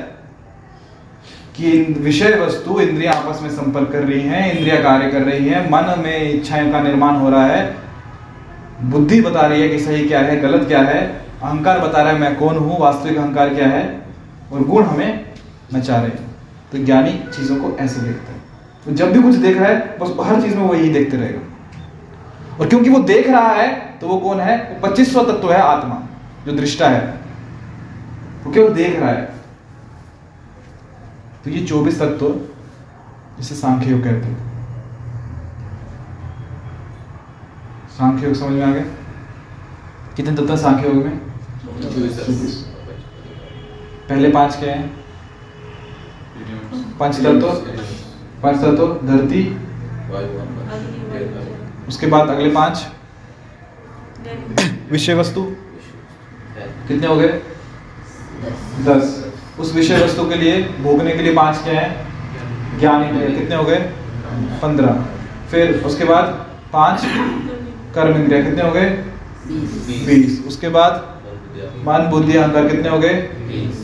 [1.56, 5.70] कि विषय वस्तु इंद्रिया आपस में संपर्क कर रही हैं, इंद्रिया कार्य कर रही हैं,
[5.72, 7.87] मन में इच्छाएँ का निर्माण हो रहा है।
[8.82, 11.02] बुद्धि बता रही है कि सही क्या है, गलत क्या है,
[11.44, 13.84] अहंकार बता रहा है, मैं कौन हूँ, वास्तविक अहंकार क्या है,
[14.52, 15.26] और गुण हमें
[15.74, 16.10] नचा रहे
[16.72, 18.40] तो ज्ञानी चीज़ों को ऐसे देखता है।
[18.86, 21.40] तो जब भी कुछ देख रहा है, बस हर चीज़ में वो यही देखते रहेगा।
[22.60, 23.68] और क्योंकि वो देख रहा है
[24.02, 24.58] तो वो कौन है?
[24.64, 26.02] वो पच्चीस सौ तत्व है आत्मा,
[26.46, 27.02] जो दृष्टा है।
[28.44, 29.22] वो केवल देख रहा है।
[31.44, 32.28] तो ये चौबीस तत्व,
[33.38, 34.47] जिसे सांख्य कहते हैं।
[37.98, 38.84] सांख्य योग समझ में आ गया?
[40.16, 41.18] कितने तत्व सांख्य योग में
[44.10, 44.90] पहले पाँच क्या हैं?
[47.00, 47.48] पंच तत्व?
[48.44, 48.94] पंच तत्व?
[49.08, 49.42] धरती?
[51.88, 52.86] उसके बाद अगले पाँच?
[54.92, 55.44] विषय वस्तु
[56.88, 57.42] कितने हो गए?
[58.86, 59.04] दस।
[59.60, 62.80] उस विषय वस्तु के लिए भोगने के लिए पाँच क्या है?
[62.80, 63.80] ज्ञान इंद्रिय कितने हो गए?
[64.62, 65.06] पंद्रह।
[65.52, 66.26] फिर उसके बाद
[66.74, 67.06] पाँच?
[67.96, 68.90] कर्म इंद्रिया कितने हो गए
[70.06, 70.92] बीस। उसके बाद
[71.86, 73.14] मन बुद्धि अहंकार कितने हो गए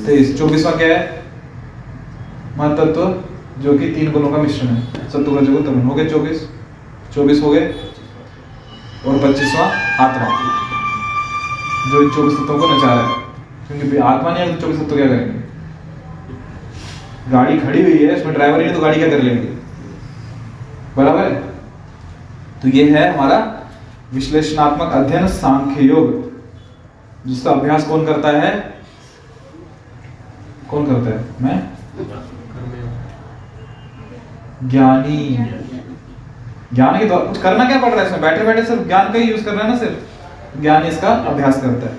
[0.06, 1.24] तेईस चौबीसवा क्या है?
[2.58, 6.48] मन तत्व जो कि तीन गुणों का मिश्रण है। सत्तु रजोगुण तमोगुण हो गए चौबीस।
[7.16, 7.66] चौबीस हो गए?
[9.08, 9.66] और पच्चीसवा
[10.00, 10.28] आत्मा।
[11.92, 13.14] जो इन चौबीस तत्वों को नचा रहा है।
[13.70, 15.42] क्योंकि आत्मा नहीं है तो चौबीस तत्व क्या करेंगे?
[17.32, 19.48] गाड़ी खड़ी हुई है इसमें ड्राइवर नहीं तो गाड़ी क्या कर लेंगे?
[20.98, 21.42] बराबर है?
[22.62, 23.38] तो ये है हमारा
[24.14, 26.32] विश्लेषणात्मक अध्ययन सांख्य योग।
[27.28, 28.74] जिसका अभ्यास कौन करता है?
[30.70, 31.26] कौन करता है?
[31.42, 31.58] मैं?
[34.70, 35.50] ज्ञानी।
[36.74, 38.22] ज्ञान के द्वारा कुछ करना क्या पड़ रहा है इसमें?
[38.22, 40.62] बैठे बैठे सिर्फ़ ज्ञान का ही यूज़ कर रहा है ना सिर्फ़?
[40.62, 41.96] ज्ञान इसका अभ्यास करता है।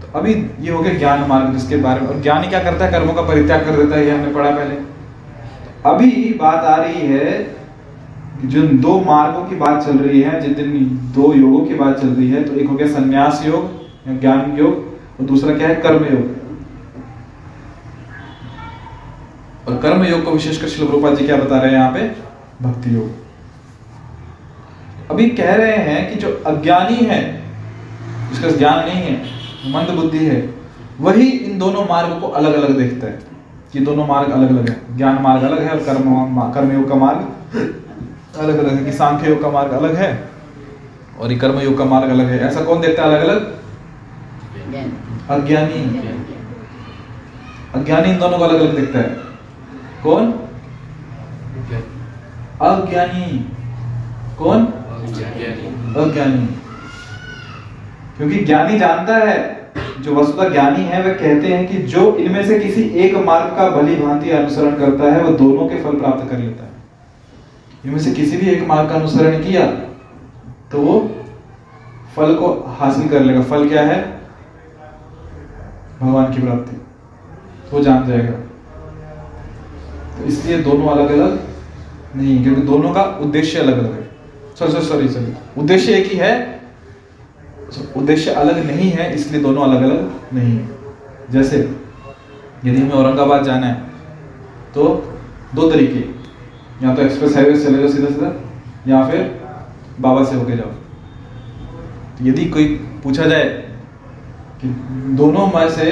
[0.00, 2.90] तो अभी ये हो गया ज्ञान मार्ग जिसके बारे में। और ज्ञानी क्या करता है?
[2.90, 4.74] कर्मों का परित्याग कर देता है, ये हमने पढ़ा पहले।
[5.86, 7.54] अभी बात आ रही है
[8.48, 12.30] जिन दो मार्गों की बात चल रही है जिन दो योगों की बात चल रही
[12.30, 13.70] है तो एक हो गया संन्यास योग
[14.08, 16.44] या ज्ञान योग और दूसरा क्या है, कर्म योग।
[19.68, 22.16] और कर्म योग को विशेषकर शिल रूपा जी क्या बता रहे हैं यहाँ पे?
[22.62, 23.10] भक्ति योग।
[25.10, 27.42] अभी कह रहे हैं कि जो अज्ञानी है,
[28.30, 29.22] जिसका ज्ञान नहीं है
[29.72, 30.54] मंद बुद्धि है,
[31.00, 33.34] वही इन दोनों मार्ग को अलग अलग देखता है।
[33.72, 37.32] कि दोनों मार्ग अलग अलग है। ज्ञान मार्ग अलग है और कर्म कर्मयोग का मार्ग
[38.38, 40.28] अलग अलग है। कि सांख्य योग का मार्ग अलग है
[41.20, 43.54] और ये कर्म योग का मार्ग अलग है। ऐसा कौन देखता है अलग अलग?
[45.30, 45.82] अज्ञानी।
[47.74, 49.16] अज्ञानी। इन दोनों को अलग अलग देखता है।
[50.02, 50.32] कौन?
[52.62, 53.50] अज्ञानी।
[54.38, 54.66] कौन?
[55.96, 56.46] अज्ञानी।
[58.16, 59.70] क्योंकि ज्ञानी जानता है
[60.00, 63.68] जो वस्तुतः ज्ञानी है वह कहते हैं कि जो इनमें से किसी एक मार्ग का
[63.70, 66.73] भली भांति अनुसरण करता है वह दोनों के फल प्राप्त कर लेता है।
[67.84, 69.66] इनमें से किसी भी एक मार्ग का अनुसरण किया
[70.72, 70.98] तो वो
[72.16, 73.98] फल को हासिल कर लेगा फल क्या है?
[76.00, 76.76] भगवान की प्राप्ति।
[77.70, 78.32] वो जान जाएगा।
[80.16, 81.38] तो इसलिए दोनों अलग अलग
[82.16, 84.08] नहीं क्योंकि दोनों का उद्देश्य अलग अलग है।
[84.58, 86.32] सॉरी सॉरी सॉरी सॉरी उद्देश्य एक ही है।
[87.96, 90.68] उद्देश्य अलग नहीं है, इसलिए दोनों अलग अलग नहीं है।
[91.30, 91.58] जैसे
[92.64, 93.74] यदि हमें औरंगाबाद जाना है
[94.74, 94.84] तो
[95.54, 96.00] दो तरीके
[96.82, 98.32] या तो एक्सप्रेस हाईवे से चले जाओ सीधा सीधा
[98.88, 99.20] या फिर
[100.00, 100.70] बाबा से होके जाओ।
[102.18, 102.66] तो यदि कोई
[103.04, 103.44] पूछा जाए
[104.60, 104.68] कि
[105.16, 105.90] दोनों में से,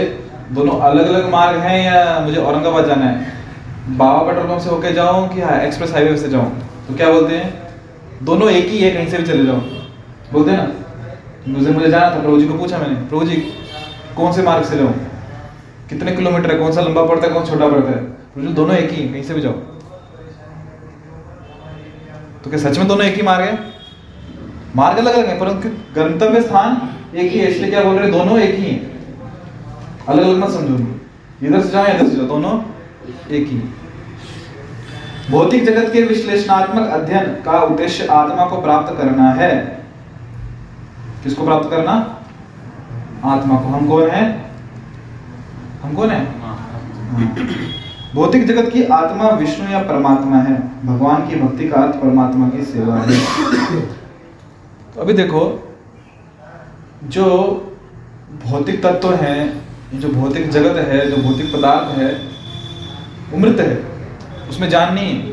[0.53, 3.33] दोनों अलग अलग मार्ग हैं या मुझे औरंगाबाद जाना है,
[3.89, 6.51] बाबा पेट्रोल पंप से होके जाऊँ कि हाँ एक्सप्रेस हाईवे से जाऊँ
[6.89, 7.53] तो क्या बोलते हैं?
[8.23, 9.61] दोनों एक ही है, कहीं से भी चले जाओ।
[10.33, 10.73] बोलते हैं ना,
[11.49, 13.37] मुझे मुझे जाना था, प्रभु जी को पूछा मैंने, प्रभु जी,
[14.17, 14.93] कौन से मार्ग से जाऊँ?
[15.89, 18.05] कितने किलोमीटर है, कौन सा लंबा पड़ता है, कौन छोटा पड़ता है?
[18.05, 19.53] प्रभु जी, दोनों एक ही, कहीं से भी जाओ।
[22.45, 23.59] तो क्या सच में दोनों एक ही मार्ग है?
[24.77, 28.13] मार्ग अलग अलग है परंतु गंतव्य स्थान एक ही है इसलिए क्या बोल रहे हैं
[28.13, 28.81] दोनों एक ही हैं।
[30.09, 32.59] अलग अलग मत समझो इधर से जाओ इधर से जाओ दोनों
[33.31, 33.63] एक ही
[35.31, 39.51] भौतिक जगत के विश्लेषणात्मक अध्ययन का उद्देश्य आत्मा को प्राप्त करना है।
[41.23, 41.93] किसको प्राप्त करना?
[43.25, 44.25] आत्मा को। हम कौन है?
[45.83, 46.21] हम कौन है।
[48.15, 52.63] भौतिक जगत की आत्मा विष्णु या परमात्मा है। भगवान की भक्ति का अर्थ परमात्मा की
[52.63, 53.21] सेवा है।
[54.95, 55.75] तो अभी देखो,
[57.05, 57.27] जो
[58.47, 59.61] भौतिक तत्व है,
[59.95, 62.29] जो भौतिक जगत है, जो भौतिक पदार्थ है
[63.41, 63.85] मृत है।
[64.51, 65.31] उसमें जान नहीं है।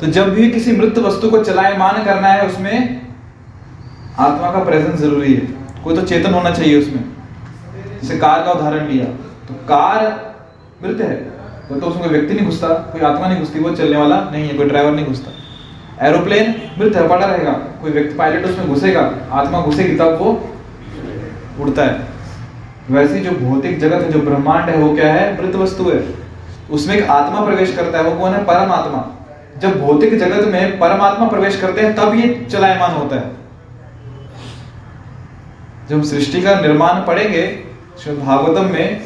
[0.00, 3.06] तो जब भी किसी मृत वस्तु को चलायमान करना है, उसमें
[4.18, 5.46] आत्मा का प्रेजेंस ज़रूरी है।
[5.84, 7.04] कोई तो चेतन होना चाहिए उसमें।
[8.02, 9.04] जैसे कार का उदाहरण लिया।
[9.48, 10.34] तो कार
[10.86, 11.39] मृत है।
[11.70, 14.48] तो, तो उसमें कोई व्यक्ति नहीं घुसता कोई आत्मा नहीं घुसती वो चलने वाला नहीं
[14.48, 16.46] है कोई ड्राइवर नहीं घुसता। एरोप्लेन
[16.96, 19.00] है पड़ा रहेगा कोई व्यक्ति पायलट उसमें घुसेगा
[19.32, 20.54] आत्मा घुसेगी तब वो
[21.60, 22.08] उड़ता है।
[22.90, 25.42] वैसे जो भौतिक जगत है जो ब्रह्मांड है वो क्या है?
[25.42, 26.14] मृत वस्तु है।
[26.70, 28.44] उसमें एक आत्मा प्रवेश करता है वो कौन है?
[28.44, 29.06] परमात्मा।
[29.58, 33.30] जब भौतिक जगत में परमात्मा प्रवेश करते हैं तब ये चलायमान होता है।
[35.90, 37.46] जब सृष्टि का निर्माण पढ़ेंगे
[38.20, 39.00] भागवतम में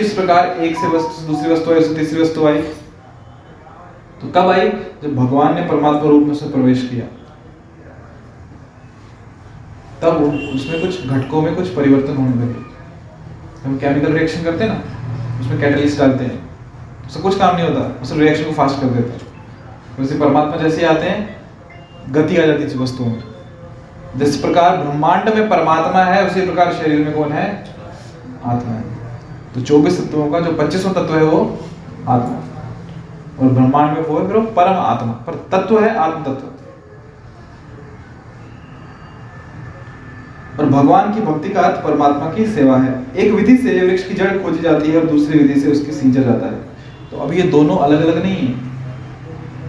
[0.00, 2.62] किस प्रकार एक से वस्तु, दूसरी वस्तु आई तीसरी वस्तु आई?
[4.20, 4.68] तो कब आई?
[5.02, 7.06] जब भगवान ने परमात्मा रूप में से प्रवेश किया।
[10.02, 12.60] तब उसमें कुछ घटकों में कुछ परिवर्तन होने लगे।
[13.64, 16.50] हम केमिकल रिएक्शन करते हैं ना, उसमें कैटलिस्ट डालते हैं।
[17.06, 19.20] उससे कुछ काम नहीं होता उससे रिएक्शन को फास्ट कर देता है।
[19.98, 21.42] वैसे परमात्मा जैसे आते हैं,
[22.10, 23.24] गति आ जाती है वस्तुओं में।
[24.16, 27.74] जिस प्रकार ब्रह्मांड में परमात्मा है, उसी प्रकार शरीर में कौन है?
[28.46, 28.89] आत्मा है।
[29.54, 31.58] तो चौबीस तत्वों का, जो पच्चीसों तत्व है वो
[32.08, 32.36] आत्मा।
[33.40, 36.46] और ब्रह्मांड में वो है परम आत्मा। पर तत्व है आत्म तत्व।
[40.60, 44.14] और भगवान की भक्ति का अर्थ परमात्मा की सेवा है। एक विधि से वृक्ष की
[44.14, 46.52] जड़ खोजी जाती है और दूसरी विधि से उसकी सींचा जाता है।
[47.10, 48.70] तो अब ये दोनों अलग अलग नहीं है।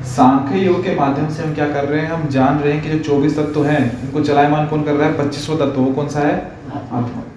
[0.03, 2.11] सांख्य योग के माध्यम से हम क्या कर रहे हैं?
[2.11, 5.17] हम जान रहे हैं कि जो चौबीस तत्व हैं, उनको चलायमान कौन कर रहा है?
[5.17, 6.51] पच्चीसवा तत्व, वो कौन सा है?
[6.75, 7.30] आत्मा।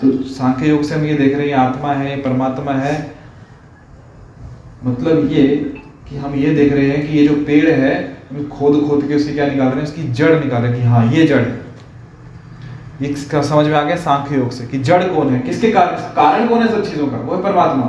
[0.00, 3.14] तो सांख्य योग से हम ये देख रहे हैं आत्मा है परमात्मा है।
[4.84, 5.46] मतलब ये
[6.08, 7.92] कि हम ये देख रहे हैं कि ये जो पेड़ है
[8.50, 9.82] खोद खोद के उसकी क्या निकाल रहे हैं?
[9.82, 11.62] उसकी जड़ निकाल रहे हैं कि हाँ ये जड़ है।
[13.02, 13.96] ये समझ में आ गया?
[13.96, 15.40] सांख्य योग से। कि जड़ कौन है?
[15.40, 17.16] किसके कारण कारण कौन है सब चीज़ों का?
[17.16, 17.86] वो है परमात्मा।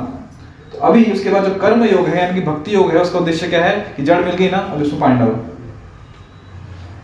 [0.72, 3.48] तो अभी उसके बाद जो कर्म योग है, यानी कि भक्ति योग है, उसका उद्देश्य
[3.48, 3.94] क्या है?
[3.96, 5.44] कि जड़ मिल गई ना अभी उसको पानी डालो।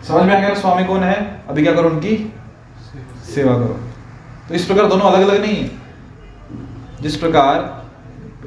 [0.09, 0.55] समझ में आ गया?
[0.55, 1.43] स्वामी कौन है?
[1.49, 2.33] अभी क्या करो उनकी?
[3.35, 3.81] सेवा करो।
[4.49, 5.71] तो इस प्रकार दोनों अलग अलग नहीं है।
[7.01, 7.83] जिस प्रकार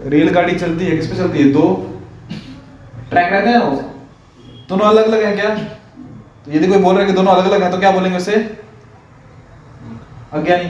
[0.05, 1.51] रेलगाड़ी चलती है, किस पे चलती है?
[1.51, 1.65] दो
[3.09, 3.59] ट्रैक रहते हैं
[4.69, 5.49] दोनों अलग अलग है क्या?
[6.45, 8.35] तो यदि कोई बोल रहा है कि दोनों अलग अलग है तो क्या बोलेंगे उसे?
[10.33, 10.69] अज्ञानी।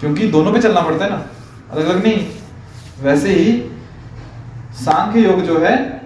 [0.00, 1.26] क्योंकि दोनों पे चलना पड़ता है ना।
[1.70, 2.26] अलग अलग नहीं।
[3.00, 3.52] वैसे ही
[4.74, 6.02] सांख्य योग जो है,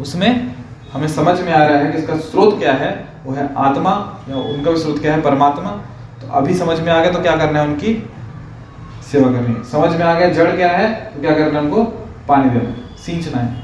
[0.00, 0.54] उसमें
[0.92, 3.08] हमें समझ में आ रहा है कि इसका स्रोत क्या है?
[3.24, 3.92] वो है आत्मा
[4.28, 5.20] या उनका भी स्रोत क्या है?
[5.22, 5.70] परमात्मा।
[6.34, 8.10] अभी समझ में आ गया तो क्या करना है उनकी
[9.12, 11.82] सेवा करनी है। समझ में आ गया, जड़ क्या है तो क्या करना है उनको?
[12.28, 13.62] पानी देना सींचना है।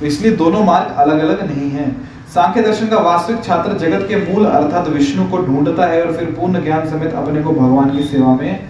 [0.00, 1.90] तो इसलिए दोनों मार्ग अलग अलग नहीं है।
[2.34, 6.30] सांख्य दर्शन का वास्तविक छात्र जगत के मूल, अर्थात विष्णु को ढूंढता है और फिर
[6.30, 8.68] पूर्ण ज्ञान समेत अपने को भगवान की सेवा में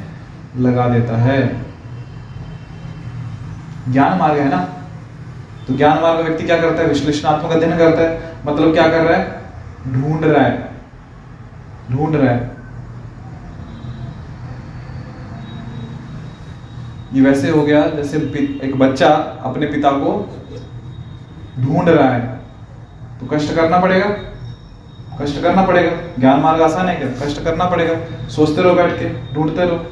[0.59, 1.39] लगा देता है।
[3.89, 4.59] ज्ञान मार्ग है ना?
[5.69, 6.89] तो ज्ञान मार्ग व्यक्ति क्या करता है?
[6.89, 9.43] विश्लेषणात्मक अध्ययन करता है। मतलब क्या कर रहा है?
[9.89, 10.72] ढूंढ रहा है।
[11.91, 12.51] ढूंढ रहा है।
[17.15, 18.19] ये वैसे हो गया, जैसे
[18.63, 19.09] एक बच्चा
[19.43, 20.13] अपने पिता को
[21.61, 22.41] ढूंढ रहा है।
[23.21, 24.07] तो कष्ट करना पड़ेगा।
[25.21, 27.27] कष्ट करना पड़ेगा। ज्ञान मार्ग आसान है क्या?
[27.27, 29.87] कष्ट करना पड़ेगा। सोचते रहो बैठ के, ढूंढते रहो।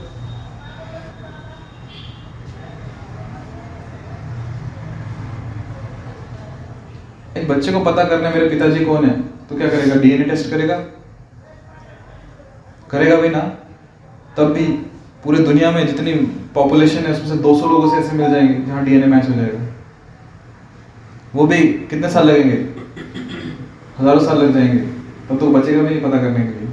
[7.37, 9.21] एक बच्चे को पता करना मेरे पिताजी कौन है?
[9.21, 9.95] तो क्या करेगा?
[9.95, 10.79] डीएनए टेस्ट करेगा?
[12.91, 13.41] करेगा भी ना,
[14.37, 14.65] तब भी
[15.25, 16.13] पूरे दुनिया में जितनी
[16.55, 19.67] पॉपुलेशन है, उसमें से 200 लोगों से ऐसे मिल जाएँगे जहाँ डीएनए मैच हो जाएगा।
[21.35, 22.57] वो भी कितने साल लगेंगे?
[23.99, 24.79] हज़ारों साल लग जाएँगे।
[25.29, 26.69] तब तो बचेगा भी नहीं पता करने के लिए।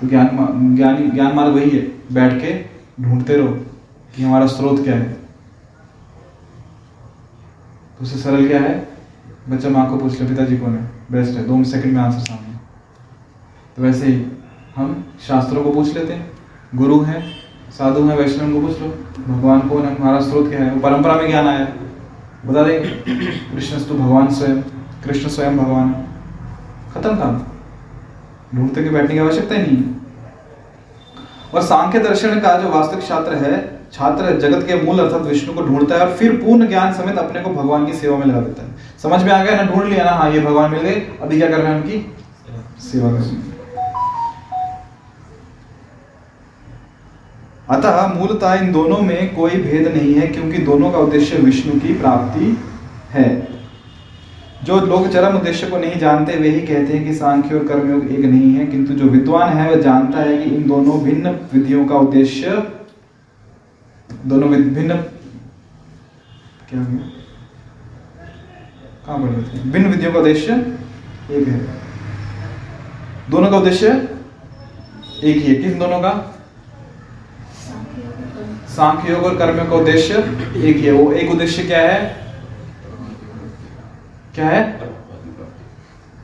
[0.00, 1.82] तो ज्ञान ज्ञानी, ज्ञान मार्ग वही है,
[2.12, 2.52] बैठ के
[3.02, 3.48] ढूंढते रहो
[4.16, 5.12] कि हमारा स्रोत क्या है।
[7.98, 8.88] तो उससे सरल क्या है?
[9.48, 12.55] बच्चा माँ को पूछ ले, पिताजी कौन है बेस्ट है, दो सेकंड में आंसर सामने।
[13.76, 14.26] तो वैसे ही
[14.76, 16.32] हम शास्त्रों को पूछ लेते हैं।
[16.74, 17.32] गुरु हैं,
[17.78, 18.86] साधु हैं, वैष्णव को पूछ लो।
[19.34, 20.70] भगवान कौन है हमारा स्रोत क्या है?
[20.70, 21.68] वो परंपरा में ज्ञान आया।
[22.46, 22.88] बता देंगे।
[23.54, 24.62] कृष्ण तो भगवान स्वयं,
[25.04, 26.06] कृष्ण स्वयं भगवान। है
[26.94, 27.42] खत्म काम।
[28.54, 29.96] ढूंढते के बैठने की आवश्यकता ही नहीं है।
[31.54, 35.62] और सांख्य दर्शन का जो वास्तविक छात्र है, छात्र जगत के मूल अर्थात विष्णु को
[35.62, 38.62] ढूंढता है और फिर पूर्ण ज्ञान समेत अपने को भगवान की सेवा में लगा देता
[38.62, 38.68] है।
[39.02, 39.70] समझ में आ गया ना?
[39.72, 40.10] ढूंढ लिया ना?
[40.10, 42.14] हाँ ये भगवान मिल गए। अभी क्या करना है उनकी?
[42.80, 43.55] सेवा करनी
[47.68, 51.94] अतः मूलतः इन दोनों में कोई भेद नहीं है, क्योंकि दोनों का उद्देश्य विष्णु की
[51.94, 52.56] प्राप्ति
[53.10, 53.26] है।
[54.64, 58.10] जो लोग चरम उद्देश्य को नहीं जानते, वे ही कहते हैं कि सांख्य और कर्मयोग
[58.10, 61.84] एक नहीं है, किंतु जो विद्वान है वह जानता है कि इन दोनों भिन्न विधियों
[61.86, 62.62] का उद्देश्य
[64.26, 64.96] दोनों भिन्न
[66.70, 67.10] क्या हो गया?
[69.06, 70.52] कहाँ पढ़ रहे भिन्न विधियों का उद्देश्य
[71.32, 71.60] एक है।
[73.30, 73.88] दोनों का उद्देश्य
[75.24, 76.10] एक ही है। किस दोनों का?
[78.76, 82.00] सांख्य योग और कर्म का उद्देश्य एक ही है। वो एक उद्देश्य क्या है?
[84.34, 84.62] क्या है?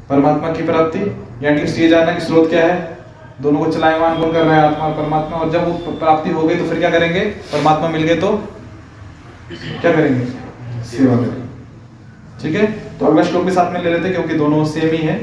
[0.09, 0.99] परमात्मा की प्राप्ति।
[1.43, 2.99] या टीस्ट ये जानना कि स्रोत क्या है?
[3.41, 4.62] दोनों को चलायमान कौन कर रहा है?
[4.62, 7.21] आत्मा और परमात्मा। और जब वो प्राप्ति हो गई तो फिर क्या करेंगे?
[7.21, 8.33] परमात्मा मिल गए तो
[9.81, 10.25] क्या करेंगे?
[10.85, 11.41] सेवा करेंगे।
[12.43, 12.67] ठीक है?
[12.99, 15.21] तो अगला श्लोक भी साथ में ले लेते क्योंकि दोनों सेम ही है।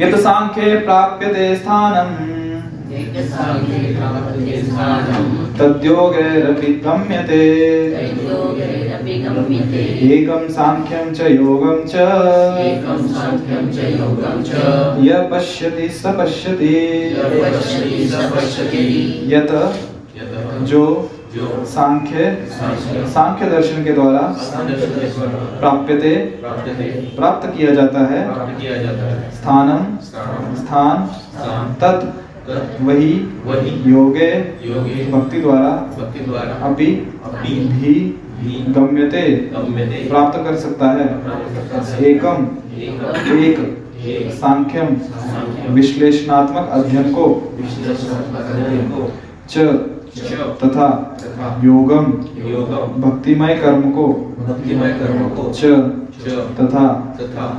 [0.00, 2.47] यत सांख्य प्राप्यते स्थानम।
[5.58, 7.42] तद्योगैरपि गम्यते।
[10.14, 11.94] एकं सांख्यं च योगं च।
[15.04, 16.76] य पश्यति स पश्यति।
[19.34, 19.50] यत
[20.62, 21.10] जो
[21.64, 22.46] सांख्य
[23.12, 24.20] सांख्य। दर्शन के द्वारा
[25.60, 26.14] प्राप्यते।
[27.18, 28.22] प्राप्त किया जाता है।
[29.30, 29.82] स्थानम।
[30.54, 30.98] स्थान।
[31.80, 33.12] तत् वही
[33.44, 34.30] वही योगे
[34.64, 36.86] योगे भक्ति द्वारा भक्ति द्वारा अभी
[37.24, 37.94] अभी भी
[38.74, 39.22] गम्यते
[40.08, 41.08] प्राप्त कर सकता है।
[42.10, 42.46] एकम
[43.34, 43.58] एक
[44.32, 44.96] सांख्यम
[45.74, 47.26] विश्लेषणात्मक अध्ययन को
[49.50, 49.54] च
[50.62, 50.88] तथा
[51.64, 52.04] योगम
[53.02, 54.06] भक्तिमय कर्म को
[55.52, 55.60] च
[56.60, 56.86] तथा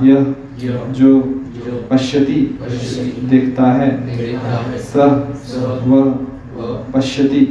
[0.03, 0.33] यह
[0.99, 1.11] जो
[1.89, 2.59] पश्यति
[3.23, 3.89] देखता है।
[4.79, 5.05] सह
[5.85, 6.11] वह
[6.93, 7.41] पश्यति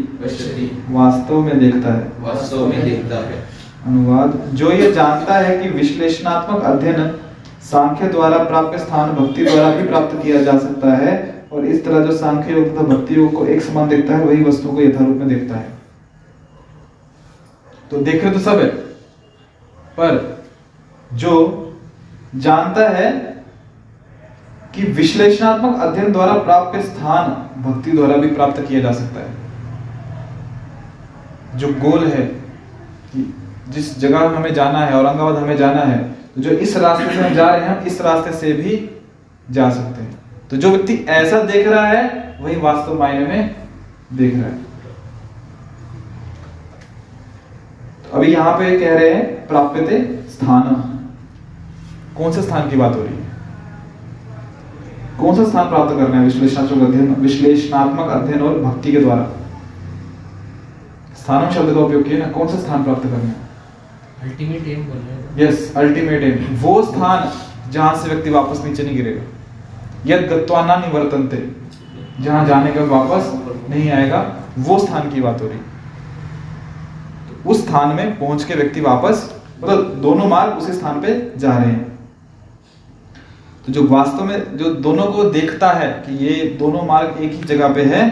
[0.90, 3.46] वास्तव में देखता है। वास्तव में देखता है।
[3.86, 7.10] अनुवाद जो ये जानता है कि विश्लेषणात्मक अध्ययन
[7.62, 12.06] सांख्य द्वारा प्राप्त स्थान भक्ति द्वारा भी प्राप्त किया जा सकता है और इस तरह
[12.06, 15.16] जो सांख्य योग तथा भक्ति योग को एक समान देखता है वही वस्तु को यथारूप
[15.16, 15.68] में देखता है।
[17.90, 18.68] तो देखे तो सब है।
[19.96, 20.42] पर
[21.12, 21.34] जो
[22.36, 23.27] जानता है
[24.74, 27.30] कि विश्लेषणात्मक अध्ययन द्वारा प्राप्त स्थान
[27.62, 29.36] भक्ति द्वारा भी प्राप्त किया जा सकता है।
[31.58, 33.34] जो गोल है, कि
[33.68, 35.98] जिस जगह हमें जाना है, औरंगाबाद हमें जाना है
[36.34, 38.74] तो जो इस रास्ते से हम जा रहे हैं इस रास्ते से भी
[39.50, 40.18] जा सकते हैं।
[40.50, 43.54] तो जो व्यक्ति ऐसा देख रहा है, वही वास्तव मायने में
[44.12, 44.58] देख रहा है।
[48.02, 49.98] तो अभी यहाँ पे कह रहे हैं, प्राप्यते
[50.30, 50.62] स्थान
[52.16, 53.27] कौन से स्थान की बात हो रही है?
[55.20, 56.24] कौन सा स्थान प्राप्त करना है?
[56.24, 59.22] विश्लेषणात्मक अध्ययन विश्लेषणात्मक अध्ययन और भक्ति के द्वारा।
[61.18, 63.34] स्थानम शब्द का उपयोग किया ना कौन सा स्थान प्राप्त करना है?
[64.22, 67.18] अल्टीमेट एम बोल रहे यस अल्टीमेट एम वो स्थान
[67.72, 69.22] जहाँ से व्यक्ति वापस नीचे नहीं गिरेगा।
[70.06, 71.42] यद गत्वाना निवर्तनते।
[72.20, 73.32] जहाँ जाने के वापस
[73.70, 74.20] नहीं आएगा
[74.60, 75.58] वो स्थान की बात हो रही।
[77.28, 79.30] तो उस स्थान में पहुँच के व्यक्ति वापस
[79.62, 81.97] मतलब दोनों मार्ग उसी स्थान पे जा रहे हैं।
[83.68, 87.42] तो जो वास्तव में जो दोनों को देखता है कि ये दोनों मार्ग एक ही
[87.48, 88.06] जगह पे है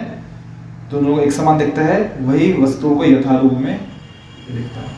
[0.91, 3.79] दोनों को एक समान देखता है वही वस्तुओं को यथारूप में
[4.51, 4.95] देखता है।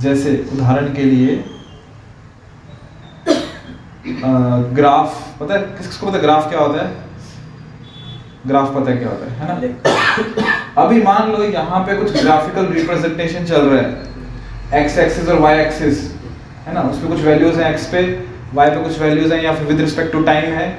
[0.00, 1.44] जैसे उदाहरण के लिए
[4.74, 7.06] ग्राफ पता है किस किसको पता है ग्राफ क्या होता है?
[8.46, 10.82] ग्राफ पता है क्या होता है है ना?
[10.82, 14.06] अभी मान लो यहाँ पे कुछ ग्राफिकल रिप्रेजेंटेशन चल रहा है।
[14.74, 16.14] एक्स एक्सिस और वाई एक्सिस
[16.66, 16.80] है ना?
[16.80, 20.12] उसमें कुछ वैल्यूज़ हैं एक्स पे वाई पे कुछ वैल्यूज़ हैं, या फिर विद रिस्पेक्ट
[20.12, 20.78] टू टाइम है।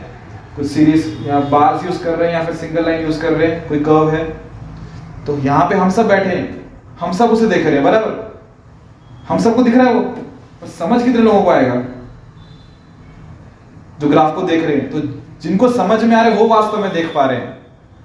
[0.55, 3.51] कुछ सीरीज़ या बार्स यूज़ कर रहे हैं, या फिर सिंगल लाइन यूज़ कर रहे
[3.51, 4.23] हैं, कोई कर्व है।
[5.27, 8.41] तो यहाँ पे हम सब बैठे हैं। हम सब उसे देख रहे हैं, बराबर?
[9.29, 10.01] हम सबको दिख रहा है वो?
[10.61, 11.83] पर समझ कितने लोगों को आएगा?
[13.99, 14.99] जो ग्राफ को देख रहे हैं। तो
[15.41, 17.57] जिनको समझ में आ रहा वो वास्तव में देख पा रहे हैं।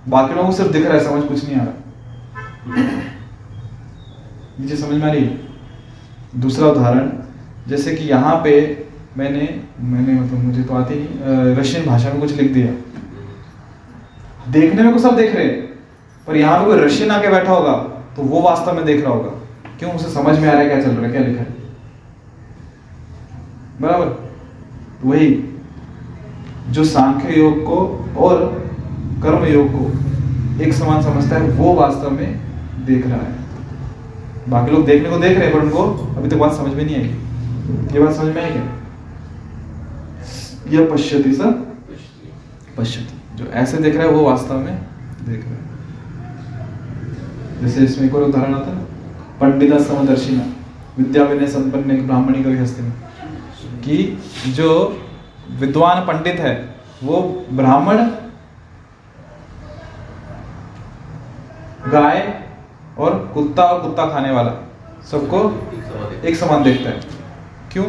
[0.08, 1.74] बाकी लोगों को सिर्फ़ दिख रहा है, समझ कुछ नहीं आ रहा।
[4.60, 5.53] नीचे समझ में आ रही है?
[6.36, 7.10] दूसरा उदाहरण,
[7.68, 8.52] जैसे कि यहाँ पे
[9.16, 9.48] मैंने
[9.80, 12.72] मैंने मतलब मुझे तो आती नहीं रशियन भाषा में कुछ लिख दिया।
[14.52, 15.60] देखने में को सब देख रहे हैं,
[16.26, 17.72] पर यहाँ पे कोई रशियन आके बैठा होगा
[18.16, 19.30] तो वो वास्तव में देख रहा होगा।
[19.78, 19.92] क्यों?
[19.92, 21.46] उसे समझ में आ रहा है क्या चल रहा है, क्या लिखा है।
[23.80, 24.06] बराबर?
[24.06, 25.30] तो वही,
[26.70, 27.78] जो सांख्य योग को
[28.18, 28.44] और
[29.22, 32.40] कर्म योग को एक समान समझता है, वो वास्तव में
[32.86, 33.43] देख रहा है।
[34.48, 35.82] बाकी लोग देखने को देख रहे हैं पर उनको
[36.16, 37.02] अभी तक बात समझ में नहीं आई।
[37.94, 38.62] ये बात समझ में आई क्या?
[40.70, 41.50] यह पश्यति, सर?
[42.78, 44.78] पश्यति। जो ऐसे देख रहा है, वो वास्तव में
[45.22, 45.62] देख रहा है।
[47.60, 48.84] जैसे इसमें एक और उदाहरण आता है,
[49.40, 50.44] पंडिता समदर्शिना
[50.98, 52.92] विद्या विनय संपन्न एक ब्राह्मणी कवि हस्ती में,
[53.80, 54.18] कि
[54.52, 54.68] जो
[55.60, 56.54] विद्वान पंडित है,
[57.04, 57.96] वो ब्राह्मण
[61.92, 62.43] गाय
[62.98, 64.68] और कुत्ता और कुत्ता खाने वाला।
[65.10, 65.68] सबको
[66.24, 67.00] एक समान देखता है।
[67.72, 67.84] क्यों?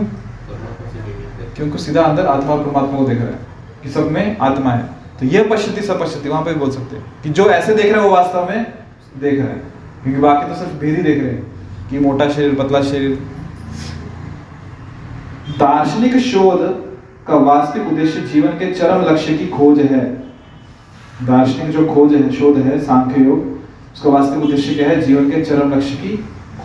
[1.55, 3.39] क्योंकि सीधा अंदर आत्मा और परमात्मा को देख रहा है
[3.83, 4.89] कि सब में आत्मा है।
[5.19, 8.09] तो ये सब पश्यति वहाँ पे बोल सकते हैं कि जो ऐसे देख रहा है,
[8.09, 8.73] वो वास्तव में
[9.19, 11.51] देख रहा है। क्योंकि बाकी तो सिर्फ़ भेद ही देख रहे हैं
[11.89, 13.23] कि मोटा शरीर, पतला शरीर।
[15.59, 16.85] दार्शनिक शोध
[17.27, 20.15] का वास्तविक उद्देश्य जीवन के चरम लक्ष्य की खोज है।
[21.23, 23.54] दार्शनिक जो खोज है, शोध है, सांख्य योग
[23.95, 25.01] उसका वास्तविक उद्देश्य क्या है?
[25.01, 26.17] जीवन के चरम लक्ष्य की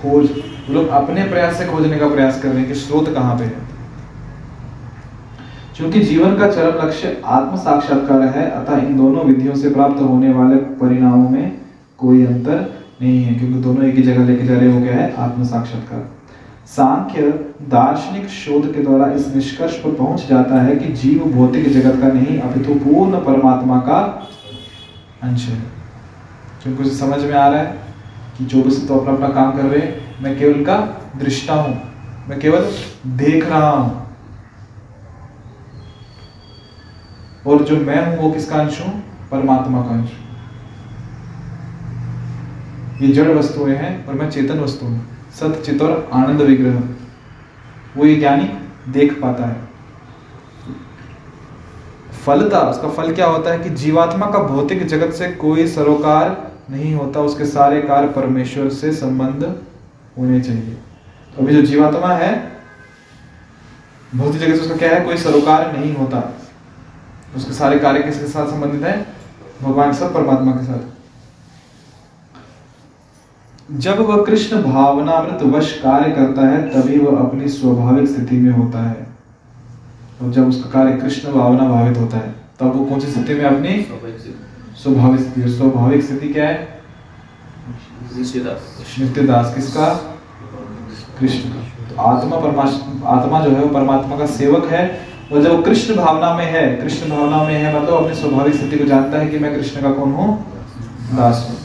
[0.03, 0.31] खोज।
[0.71, 3.71] लोग अपने प्रयास से खोजने का प्रयास कर रहे हैं कि स्रोत कहाँ पे है।
[5.77, 10.33] क्योंकि जीवन का चरम लक्ष्य आत्म साक्षात्कार है, अतः इन दोनों विधियों से प्राप्त होने
[10.33, 11.59] वाले परिणामों में
[11.99, 15.15] कोई अंतर नहीं है, क्योंकि दोनों एक ही जगह लेके जा रहे हो क्या है?
[15.15, 16.11] आत्म साक्षात्कार।
[16.67, 17.23] सांख्य
[17.63, 22.09] दार्शनिक शोध के द्वारा इस निष्कर्ष पर पहुँच जाता है कि जीव भौतिक जगत का
[22.09, 24.29] नहीं, अपितु पूर्ण परमात्मा का
[25.23, 25.80] अंश है।
[26.69, 27.79] उसे समझ में आ रहा है
[28.39, 30.77] कि जो भी तो अपना अपना काम कर रहे हैं, मैं केवल का
[31.17, 31.83] दृष्टा हूँ।
[32.29, 32.73] मैं केवल
[33.07, 34.07] देख रहा हूँ।
[37.47, 39.03] और जो मैं हूँ, वो किसका अंश हूँ?
[39.31, 40.11] परमात्मा का अंश
[43.03, 46.83] ये जड़ वस्तुएँ हैं और मैं चेतन वस्तु हूँ। सत चित और आनंद विग्रह।
[47.97, 48.51] वो ये ज्ञानी
[48.89, 49.71] देख पाता है।
[52.27, 56.95] फलता, उसका फल क्या होता है कि जीवात्मा का भौतिक जगत से कोई सरोकार नहीं
[56.95, 59.63] होता उसके सारे कार्य परमेश्वर से संबंध
[60.19, 60.79] होने चाहिए।
[61.37, 62.53] तो अभी जो जीवात्मा है,
[64.15, 65.01] भौतिक जगत से उसका क्या है?
[65.01, 66.39] कोई सरोकार नहीं होता।
[67.37, 69.07] उसके सारे कार्य किसके साथ संबंधित है?
[69.63, 70.79] भगवान साथ परमात्मा के साथ।
[73.73, 78.79] जब वह कृष्ण भावनामृत वश कार्य करता है, तभी वह अपनी स्वाभाविक स्थिति में होता
[78.79, 79.07] है।
[80.23, 83.45] और जब उसका कार्य कृष्ण भावना भावित होता है, तब वो कौन सी स्थिति में
[83.45, 83.87] अपनी?
[84.83, 86.81] स्वाभाविक स्थिति स्वाभाविक स्थिति क्या है?
[88.19, 89.89] नित्य दास किसका?
[91.19, 94.85] कृष्ण का। तो आत्मा परमात्मा आत्मा जो है वो परमात्मा का सेवक है
[95.33, 98.85] और जब कृष्ण भावना में है कृष्ण भावना में है मतलब अपनी स्वाभाविक स्थिति को
[98.85, 100.29] जानता है कि मैं कृष्ण का कौन हूँ?
[101.15, 101.59] दास हूँ।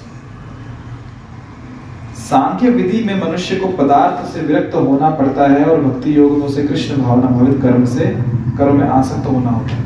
[2.25, 6.45] सांख्य विधि में मनुष्य को पदार्थ से विरक्त होना पड़ता है और भक्ति योग में
[6.45, 8.05] उसे कृष्ण भावना भावित कर्म से
[8.57, 9.83] कर्म में आसक्त होना होता है।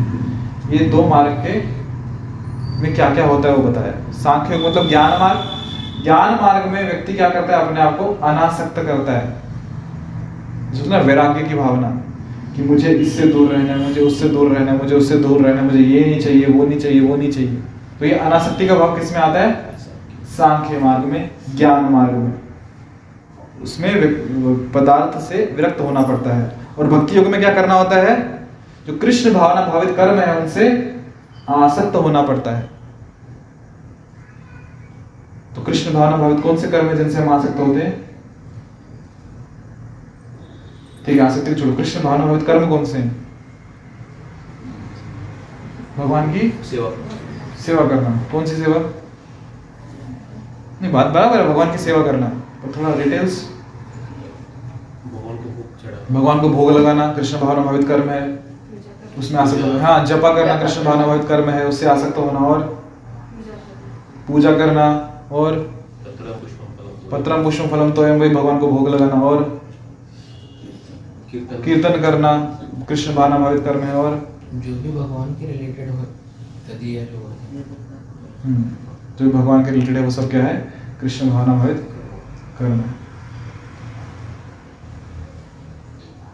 [0.72, 1.60] ये दो मार्ग के
[2.80, 5.40] में क्या क्या होता है वो बताया। सांख्य मतलब ज्ञान मार्ग।
[6.04, 7.68] ज्ञान मार्ग में व्यक्ति क्या करता है?
[7.68, 9.50] अपने आप को अनासक्त करता है।
[10.72, 11.90] जितना वैराग्य की भावना
[12.56, 15.62] कि मुझे इससे दूर रहना है, मुझे उससे दूर रहना है, मुझे उससे दूर रहना
[15.62, 17.60] है, मुझे ये नहीं चाहिए, वो नहीं चाहिए, वो नहीं चाहिए।
[18.00, 19.54] तो ये अनासक्ति का भाव किसमें आता है?
[20.26, 22.34] सांख्य मार्ग में, ज्ञान मार्ग में।
[23.64, 24.02] उसमें
[24.72, 28.40] पदार्थ से विरक्त होना पड़ता है। और भक्ति योग में क्या करना होता है?
[28.88, 30.96] जो कृष्ण भावना भावित कर्म है, उनसे
[31.50, 32.70] आसक्त होना पड़ता है।
[35.56, 38.10] तो कृष्ण भावना भावित कौन से कर्म है जिनसे हम आसक्त होते हैं?
[41.06, 43.28] ठीक है आसक्ति छोड़ो। कृष्ण भावना भावित कर्म कौन से हैं?
[45.98, 46.92] भगवान की सेवा।
[47.60, 48.80] सेवा करना। कौन सी सेवा?
[50.82, 52.28] नहीं बात बराबर है भगवान की सेवा करना।
[52.62, 53.50] पर थोड़ा डिटेल्स
[55.06, 58.49] भगवान को भोग भगवान को भोग लगाना कृष्ण भावना भावित कर्म है।
[59.20, 62.62] उसमें आसक्त होना हाँ। जपा करना कृष्ण भावना भावित कर्म है उससे आसक्त होना और?
[64.28, 64.86] पूजा करना
[65.32, 65.58] और?
[67.12, 69.44] पत्रम पुष्पम फलम तो वही भगवान को भोग लगाना और?
[71.32, 72.32] कीर्तन। कीर्तन करना
[72.90, 74.16] कृष्ण भावना भावित कर्म है और?
[74.54, 76.04] जो भी भगवान के रिलेटेड हो
[76.70, 77.64] तदीय जो है
[78.46, 78.64] हम्म,
[79.20, 80.56] जो भी भगवान के रिलेटेड है वो सब क्या है?
[81.02, 81.88] कृष्ण भावना भावित
[82.60, 82.98] कर्म है।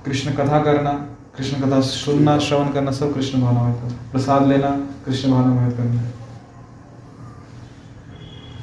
[0.06, 0.92] कृष्ण कथा करना
[1.38, 4.70] कृष्ण कथा सुनना, श्रवण करना, सब कृष्ण भावना भावित कर्म प्रसाद लेना,
[5.06, 6.14] कृष्ण भावना कर्म है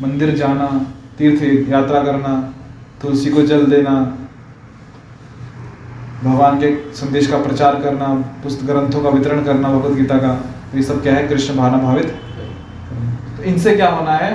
[0.02, 0.66] मंदिर जाना,
[1.18, 2.32] तीर्थ यात्रा करना,
[3.02, 3.92] तुलसी को जल देना,
[6.24, 8.08] भगवान के संदेश का प्रचार करना
[8.42, 10.34] पुस्तक ग्रंथों का वितरण करना, भगवत गीता का
[10.72, 11.26] तो ये सब क्या है?
[11.28, 12.14] कृष्ण भावना भावित
[13.36, 14.30] तो इनसे क्या होना है?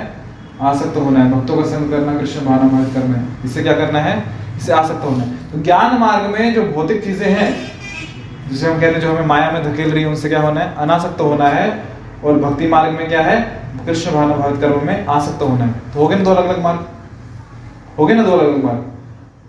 [0.62, 3.98] आसक्त होना है। भक्तों का संग करना, कृष्ण भावना भावित कर्म है। इससे क्या करना
[3.98, 4.22] है?
[4.56, 7.48] इससे आसक्त होना है। तो ज्ञान मार्ग में जो भौतिक चीज़ें हैं
[8.50, 10.74] जिसे हम कहते हैं, जो हमें माया में धकेल रही है, उनसे क्या होना है?
[10.74, 11.84] अनासक्त होना है।
[12.24, 13.62] और भक्ति मार्ग में क्या है?
[13.86, 16.62] कृष्ण भावना भावित कर्म में आसक्त होना है। तो हो गए ना दो अलग अलग
[16.62, 16.88] मार्ग?
[17.98, 18.78] हो गए ना दो अलग अलग मार्ग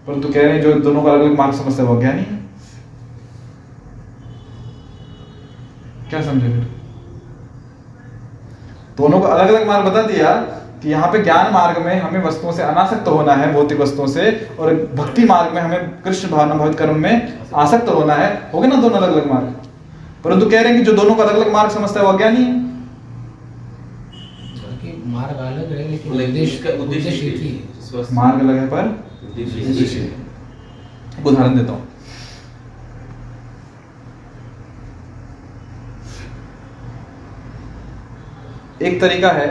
[0.07, 2.39] परंतु कह रहे हैं, जो दोनों का अलग अलग मार्ग समझते हैं, वो ज्ञानी है?
[6.09, 6.75] क्या समझे फिर?
[8.97, 12.51] दोनों का अलग अलग मार्ग बता दिया। कि यहाँ पे ज्ञान मार्ग में हमें वस्तुओं
[12.51, 16.77] से अनासक्त होना है भौतिक वस्तुओं से और भक्ति मार्ग में हमें कृष्ण भावना भावित
[16.77, 19.47] कर्म में आसक्त होना है। हो गए ना दोनों अलग अलग मार्ग?
[20.23, 22.43] परंतु कह रहे हैं कि जो दोनों का अलग अलग मार्ग समझता है वो अज्ञानी
[22.43, 22.67] है।
[25.07, 26.11] मार्ग अलग है लेकिन
[26.81, 28.83] उद्देश्य। मार्ग अलग है पर
[31.25, 31.87] उदाहरण देता हूँ।
[38.81, 39.47] एक तरीका है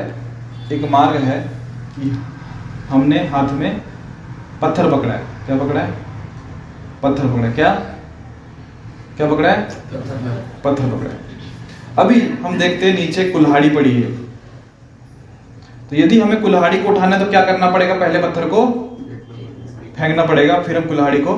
[0.72, 1.38] एक मार्ग है
[1.92, 2.10] कि
[2.88, 3.80] हमने हाथ में
[4.62, 5.92] पत्थर पकड़ा है। क्या पकड़ा है?
[7.02, 7.72] पत्थर पकड़ा क्या?
[9.16, 9.62] क्या पकड़ा है?
[10.64, 11.18] पत्थर पकड़ा है।
[11.98, 14.10] अभी हम देखते हैं नीचे कुल्हाड़ी पड़ी है।
[15.90, 17.94] तो यदि हमें कुल्हाड़ी को उठाना है तो क्या करना पड़ेगा?
[17.94, 18.66] पहले पत्थर को
[19.96, 21.32] फेंकना पड़ेगा, फिर हम कुल्हाड़ी को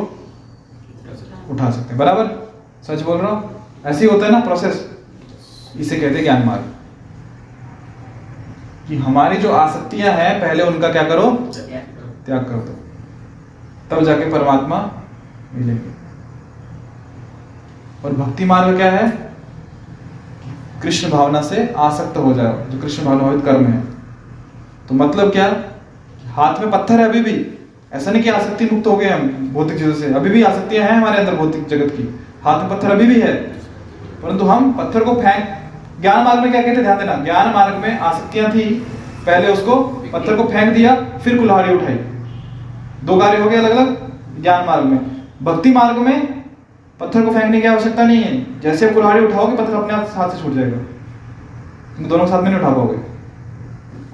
[1.51, 2.27] उठा सकते हैं। बराबर?
[2.87, 3.65] सच बोल रहा हूँ?
[3.87, 4.87] ऐसे ही होता है ना प्रोसेस
[5.77, 6.70] इसे कहते हैं ज्ञान मार्ग।
[8.91, 11.31] कि हमारी जो आसक्तियाँ हैं, पहले उनका क्या करो?
[12.27, 12.77] त्याग कर दो।
[13.91, 14.93] तब जाके परमात्मा
[15.55, 15.91] मिलेंगे।
[18.05, 19.31] और भक्ति मार्ग क्या है?
[20.83, 23.81] कृष्ण भावना से आसक्त हो जाओ, जो कृष्ण भावनावित कर्म है।
[24.89, 25.65] तो मतलब क्या?
[26.27, 27.59] हाथ में पत्थर है अभी भी।
[27.93, 30.93] ऐसा नहीं कि आसक्ति मुक्त हो गए हम भौतिक चीज़ों से। अभी भी आसक्तियाँ हैं
[30.93, 33.35] हमारे अंदर भौतिक जगत की। हाथ में पत्थर अभी भी है।
[34.23, 35.60] परंतु हम पत्थर को फेंक
[36.01, 38.87] ज्ञान मार्ग में क्या कहते ध्यान देना। ज्ञान मार्ग में आसक्तियाँ थी।
[39.27, 39.77] पहले उसको
[40.13, 41.95] पत्थर को फेंक दिया, फिर कुल्हाड़ी उठाई।
[43.05, 45.01] दो कार्य हो गए अलग अलग ज्ञान मार्ग में।
[45.43, 46.45] भक्ति मार्ग में
[47.01, 50.29] पत्थर को फेंकने की आवश्यकता नहीं है। जैसे आप कुल्हाड़ी उठाओगे, पत्थर अपने आप हाथ
[50.29, 50.79] से छूट जाएगा।
[51.97, 52.97] तुम दोनों साथ में नहीं उठा पाओगे।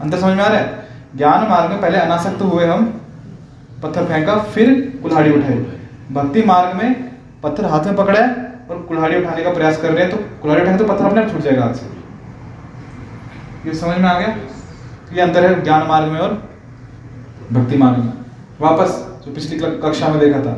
[0.01, 0.89] अंतर समझ में आ रहा है?
[1.17, 3.01] ज्ञान मार्ग में पहले अनासक्त हुए हम।
[3.83, 5.67] पत्थर फेंका, फिर कुल्हाड़ी उठाई।
[6.13, 7.11] भक्ति मार्ग में
[7.43, 10.63] पत्थर हाथ में पकड़ा है। और कुल्हाड़ी उठाने का प्रयास कर रहे हैं तो कुल्हाड़ी
[10.63, 11.87] उठाएँगे तो पत्थर अपने आप छूट जाएगा हाथ से।
[13.69, 14.37] ये समझ में आ गया?
[15.15, 16.33] ये अंतर है ज्ञान मार्ग में और
[17.53, 18.13] भक्ति मार्ग में।
[18.61, 20.57] वापस जो पिछली कक्षा में देखा था।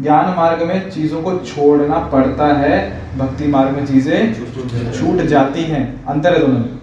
[0.00, 2.78] ज्ञान मार्ग में चीज़ों को छोड़ना पड़ता है
[3.18, 4.34] भक्ति मार्ग में चीज़ें
[4.92, 6.78] छूट जाती हैं। अंतर है दोनों में।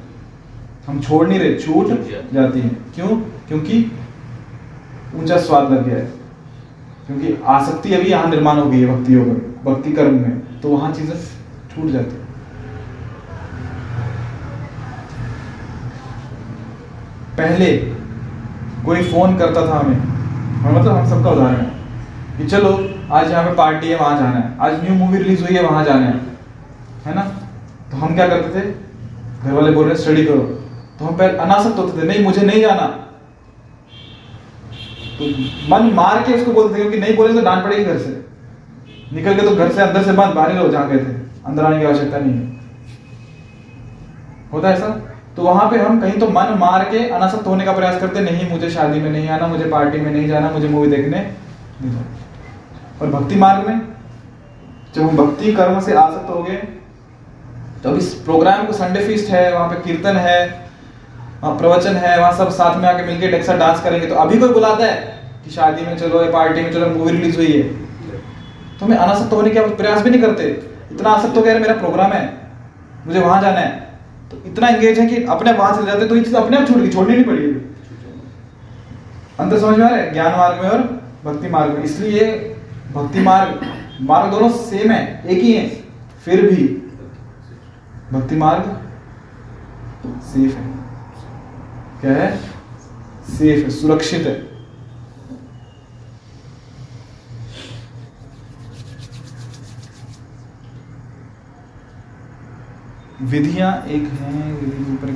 [0.88, 1.88] हम छोड़ नहीं रहे छूट
[2.34, 3.08] जाती हैं। क्यों?
[3.48, 3.92] क्योंकि
[5.16, 6.12] ऊँचा स्वाद लग गया है।
[7.08, 9.28] क्योंकि आसक्ति अभी यहाँ निर्माण हो गई है भक्ति योग
[9.66, 11.16] भक्ति कर्म में। तो वहाँ चीज़ें
[11.76, 12.16] छूट जाती
[17.38, 17.78] पहले
[18.86, 19.98] कोई फ़ोन करता था हमें
[20.76, 21.72] मतलब हम सबका उदाहरण है,
[22.38, 22.70] कि चलो,
[23.12, 25.86] आज यहाँ पे पार्टी है, वहाँ जाना है। आज न्यू मूवी रिलीज़ हुई है, वहाँ
[25.86, 26.22] जाना है।
[27.06, 27.22] है ना?
[27.92, 28.72] तो हम क्या करते थे?
[29.44, 30.42] घर वाले बोल रहे स्टडी करो।
[31.00, 32.88] तो हम पहले अनासक्त होते थे, नहीं, मुझे नहीं जाना।
[35.20, 35.26] तो
[35.70, 38.33] मन मार के उसको बोलते थे, क्योंकि नहीं बोले तो डांट पड़ेगी घर से।
[39.14, 41.80] निकल के तो घर से अंदर से बंद बाहर रहो जहाँ गए थे। अंदर आने
[41.80, 42.62] की आवश्यकता नहीं है।
[44.54, 44.88] होता है ऐसा?
[45.36, 48.50] तो वहाँ पे हम कहीं तो मन मार के अनासक्त होने का प्रयास करते, नहीं,
[48.50, 53.02] मुझे शादी में नहीं आना, मुझे पार्टी में नहीं जाना, मुझे मूवी देखने नहीं जाना।
[53.02, 53.82] और भक्ति मार्ग में,
[54.96, 56.62] जब हम भक्ति कर्म से आसक्त हो गए
[57.84, 60.70] तो इस प्रोग्राम को संडे फीस्ट है, वहाँ पे कीर्तन है,
[61.42, 64.38] वहाँ प्रवचन है, वहाँ सब साथ में आके मिलके एक साथ डांस करेंगे। तो अभी
[64.40, 64.94] कोई बुलाता है
[65.44, 67.83] कि शादी में चलो या पार्टी में चलो, मूवी रिलीज़ हुई है।
[68.84, 70.44] तो हमें अनासक्त होने के प्रयास भी नहीं करते।
[70.92, 72.24] इतना आसक्त हो गया मेरा प्रोग्राम है,
[73.06, 73.70] मुझे वहाँ जाना है।
[74.32, 76.78] तो इतना एंगेज है कि अपने वहाँ चले जाते तो ये चीज़ अपने आप छूट
[76.78, 77.46] गई, छोड़नी नहीं पड़ी
[79.40, 80.12] अंतर समझ में आ रहा है?
[80.14, 80.82] ज्ञान मार्ग में और
[81.26, 82.26] भक्ति मार्ग में। इसलिए
[82.94, 83.66] भक्ति मार्ग
[84.02, 85.68] मार्ग दोनों सेम है, एक ही है,
[86.26, 86.68] फिर भी
[88.12, 88.64] भक्ति मार्ग
[90.26, 90.72] सेफ़ है।
[92.02, 92.36] क्या है?
[93.30, 94.53] सेफ़ है, सुरक्षित है।
[103.24, 104.54] विधियाँ एक हैं
[104.94, 105.10] ऊपर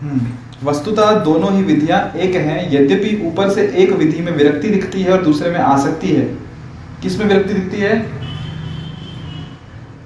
[0.00, 5.02] हम्म। वस्तुतः दोनों ही विधियाँ एक हैं यद्यपि ऊपर से एक विधि में विरक्ति दिखती
[5.02, 6.24] है और दूसरे में आसक्ति है।
[7.02, 7.98] किसमें विरक्ति दिखती है?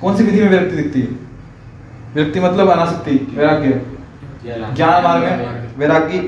[0.00, 1.08] कौन सी विधि में विरक्ति दिखती है?
[2.14, 3.80] विरक्ति मतलब अनासक्ति वैराग्य।
[4.74, 6.18] ज्ञान मार्ग में वैरागी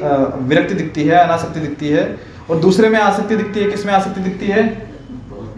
[0.48, 2.04] विरक्ति दिखती है अनासक्ति दिखती है।
[2.50, 4.62] और दूसरे में आसक्ति दिखती है किसमें आसक्ति दिखती है?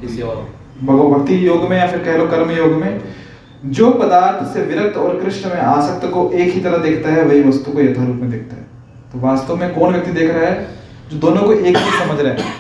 [0.01, 0.37] किसी और
[0.83, 3.01] भक्ति योग में या फिर कह लो कर्म योग में।
[3.65, 7.43] जो पदार्थ से विरक्त और कृष्ण में आसक्त को एक ही तरह देखता है वही
[7.43, 8.63] वस्तु को यथारूप में देखता है।
[9.13, 10.77] तो वास्तव में कौन व्यक्ति देख रहा है?
[11.11, 12.55] जो दोनों को एक ही समझ रहा है।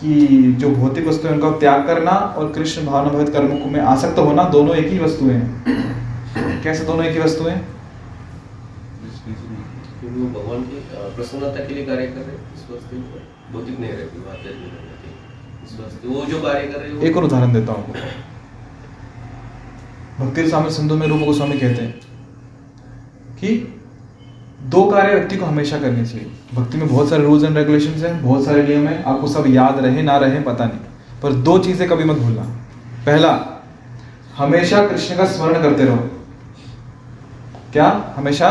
[0.00, 4.18] कि जो भौतिक वस्तु है उनका त्याग करना और कृष्ण भावना भवित कर्म में आसक्त
[4.18, 7.66] होना दोनों एक ही वस्तुएँ हैं। कैसे दोनों एक ही वस्तुएँ हैं?
[10.08, 10.80] भगवान की
[11.16, 12.96] प्रसन्नता के लिए कार्य कर रहे हैं इस वस्तु
[13.52, 15.08] भौतिक नहीं रहती नहीं रहती।
[15.64, 17.94] इस वस्तु वो जो कार्य कर रहे हैं एक और उदाहरण देता हूँ।
[20.20, 21.92] भक्ति स्वामी सिंधु में रूप गोस्वामी कहते हैं
[23.40, 23.48] कि
[24.62, 28.22] दो कार्य व्यक्ति को हमेशा करनी चाहिए। भक्ति में बहुत सारे रूल्स एंड रेगुलेशंस हैं
[28.22, 30.78] बहुत सारे नियम हैं आपको सब याद रहे ना रहे पता नहीं।
[31.22, 32.42] पर दो चीज़ें कभी मत भूलना।
[33.06, 33.32] पहला
[34.36, 35.96] हमेशा कृष्ण का स्मरण करते रहो।
[37.72, 38.14] क्या?
[38.16, 38.50] हमेशा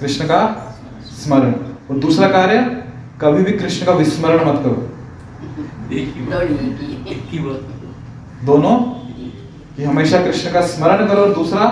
[0.00, 0.40] कृष्ण का
[1.14, 1.52] स्मरण।
[1.90, 2.58] और दूसरा कार्य
[3.20, 4.90] कभी भी कृष्ण का विस्मरण मत करो।
[8.44, 8.74] दोनों
[9.76, 11.64] कि हमेशा कृष्ण का स्मरण करो और दूसरा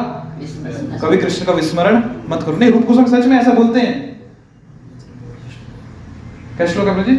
[1.03, 3.94] कभी कृष्ण का विस्मरण मत करो। नहीं रूप गोस्वामी सच में ऐसा बोलते हैं।
[6.57, 7.14] क्या श्लोक है जी?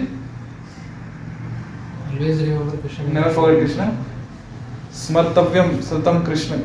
[2.13, 3.89] नेवर फॉरगेट कृष्ण
[4.95, 6.57] स्मर्तव्यम सतम कृष्ण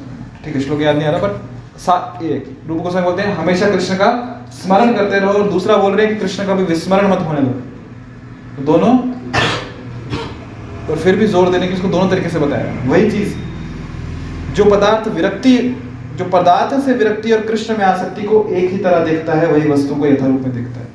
[0.44, 1.94] ठीक है श्लोक याद नहीं आ रहा बट सा
[2.24, 4.10] एक रूप गोस्वामी बोलते हैं हमेशा कृष्ण का
[4.54, 7.52] स्मरण करते रहो और दूसरा बोल रहे हैं कृष्ण का भी विस्मरण मत होने दो।
[8.56, 8.92] तो दोनों
[10.90, 13.34] और फिर भी ज़ोर देने की उसको दोनों तरीके से बताया। वही चीज़
[14.58, 15.56] जो पदार्थ विरक्ति,
[16.16, 19.70] जो पदार्थ से विरक्ति और कृष्ण में आसक्ति को एक ही तरह देखता है, वही
[19.70, 20.86] वस्तु को यथारूप में देखता है।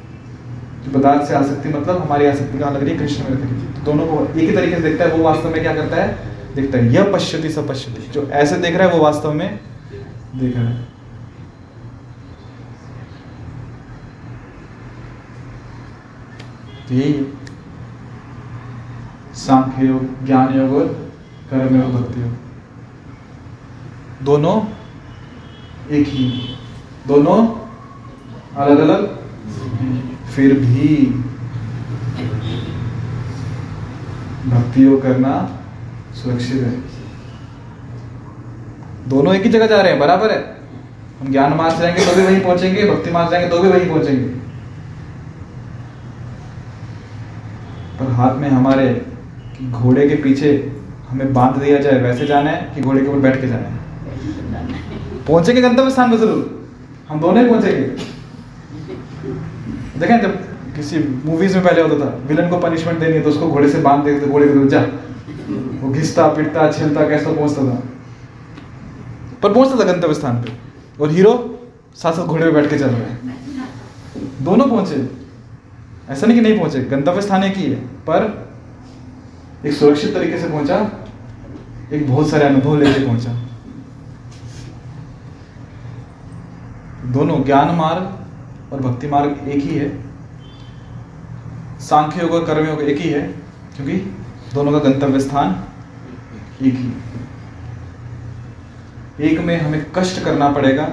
[0.83, 3.61] जो पदार्थ से आसक्ति मतलब हमारी आसक्ति कहाँ लग रही है कृष्ण में लग रही
[3.61, 5.95] है तो दोनों को एक ही तरीके से देखता है, वो वास्तव में क्या करता
[5.95, 6.07] है?
[6.55, 9.59] देखता है, यह पश्यति सब पश्यति। जो ऐसे देख रहा है, वो वास्तव में
[10.35, 10.91] देख रहा है।
[16.83, 16.95] तो
[19.39, 20.87] सांख्य योग, ज्ञान योग और
[21.49, 22.42] कर्म योग, भक्ति योग।
[24.23, 24.55] दोनों
[25.91, 26.27] एक ही।
[27.07, 27.37] दोनों
[28.57, 29.01] अलग अलग
[30.33, 30.87] फिर भी
[34.45, 35.33] भक्ति योग करना
[36.13, 36.71] सुरक्षित है।
[39.09, 40.41] दोनों एक ही जगह जा रहे हैं, बराबर है।
[41.21, 44.27] हम ज्ञान मार्ग जाएँगे तो भी वहीं पहुँचेंगे, भक्ति मार्ग जाएँगे तो भी वहीं पहुँचेंगे।
[47.99, 48.89] पर हाथ में हमारे
[49.63, 50.51] घोड़े के पीछे
[51.09, 53.81] हमें बाँध दिया जाए, वैसे जाना है कि घोड़े के ऊपर बैठ के जाना है?
[55.27, 56.41] पहुँचेंगे गंतव्य स्थान पर ज़रूर।
[57.09, 57.81] हम दोनों ही पहुँचेंगे।
[59.99, 60.35] देखें जब
[60.75, 63.81] किसी मूवीज़ में पहले होता था विलन को पनिशमेंट देनी है तो उसको घोड़े से
[63.81, 64.81] बाँध देते घोड़े के जा।
[65.81, 67.81] वो घिसता, पिटता, छिलता, कैसा पहुँचता था।
[69.43, 70.51] पर पहुँचता था गंतव्य स्थान पे।
[71.01, 71.33] और हीरो
[71.95, 73.65] साथ साथ घोड़े पे बैठ के चल रहे हैं।
[74.41, 75.07] दोनों पहुँचे।
[76.09, 77.75] ऐसा नहीं कि नहीं पहुँचे, गंतव्य स्थान एक ही है।
[78.07, 78.31] पर
[79.65, 80.77] एक सुरक्षित तरीके से पहुँचा,
[81.93, 83.31] एक बहुत सारे अनुभव लेके पहुँचा।
[87.05, 90.03] दोनों ज्ञान मार्ग और भक्ति मार्ग एक ही है।
[91.79, 93.21] सांख्य योग और कर्म योग एक ही है,
[93.75, 93.93] क्योंकि
[94.53, 95.63] दोनों का गंतव्य स्थान
[96.61, 96.93] एक ही।
[99.19, 100.83] एक में हमें कष्ट करना पड़ेगा।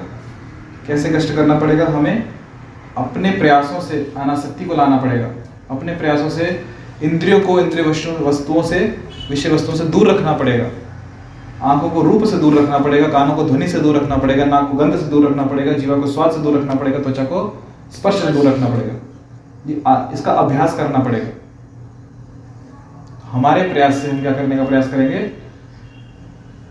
[0.86, 1.86] कैसे कष्ट करना पड़ेगा?
[1.86, 2.28] हमें
[2.96, 5.28] अपने प्रयासों से अनासक्ति को लाना पड़ेगा।
[5.70, 6.64] अपने प्रयासों से,
[7.02, 7.84] इंद्रियों को, इंद्रिय
[8.20, 8.78] वस्तुओं से,
[9.30, 10.70] विषय वस्तुओं से दूर रखना पड़ेगा।
[11.62, 14.70] आँखों को रूप से दूर रखना पड़ेगा, कानों को ध्वनि से दूर रखना पड़ेगा, नाक
[14.70, 17.62] को गंध से दूर रखना पड़ेगा, जीवा को स्वाद से दूर रखना पड़ेगा, त्वचा को
[17.92, 21.28] स्पर्श से दूर रखना पड़ेगा। इसका अभ्यास करना पड़ेगा।
[23.30, 25.30] हमारे प्रयास से हम क्या करने का प्रयास करेंगे?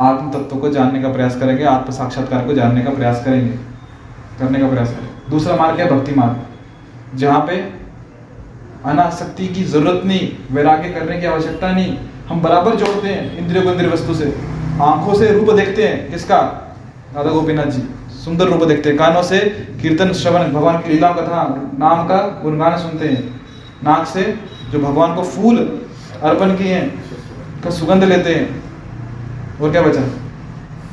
[0.02, 3.52] आत्म तत्व को जानने का प्रयास करेंगे, आत्म साक्षात्कार को जानने का प्रयास करेंगे,
[4.40, 7.58] करने का प्रयास करेंगे। दूसरा मार्ग है भक्ति मार्ग, जहाँ पे
[8.86, 11.98] अनासक्ति की ज़रूरत नहीं, वैराग्य करने की आवश्यकता नहीं,
[12.30, 14.26] हम बराबर जोड़ते हैं इंद्रियों को इंद्रिय वस्तु से।
[14.82, 16.38] आँखों से रूप देखते हैं। किसका?
[17.16, 19.40] राधा गोपीनाथ जी। सुंदर रूप देखते हैं। कानों से
[19.82, 23.42] कीर्तन श्रवण, भगवान की लीलाओं कथा नाम का गुणगान सुनते हैं।
[23.84, 24.40] नाक से
[24.72, 25.58] जो भगवान को फूल
[26.24, 27.04] अर्पण किए हैं
[27.64, 28.64] का सुगंध लेते हैं।
[29.62, 30.02] और क्या बचा?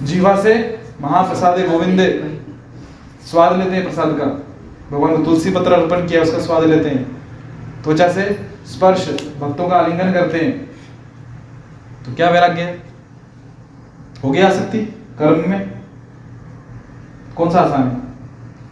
[0.02, 2.00] जीवा से महाप्रसाद गोविंद
[3.30, 4.24] स्वाद लेते हैं प्रसाद का।
[4.96, 7.16] भगवान को तुलसी पत्र अर्पण किया, उसका स्वाद लेते हैं।
[7.84, 9.08] त्वचा से स्पर्श,
[9.40, 10.66] भक्तों का आलिंगन करते हैं।
[12.06, 12.85] तो क्या वैराग्य है?
[14.24, 14.78] हो गया आसक्ति
[15.18, 15.80] कर्म में?
[17.36, 17.94] कौन सा आसान है?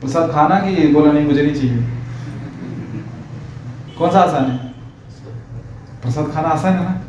[0.01, 1.89] प्रसाद खाना कि बोला, नहीं, मुझे नहीं चाहिए
[3.99, 4.57] कौन सा आसान है?
[6.03, 7.01] प्रसाद खाना आसान है ना?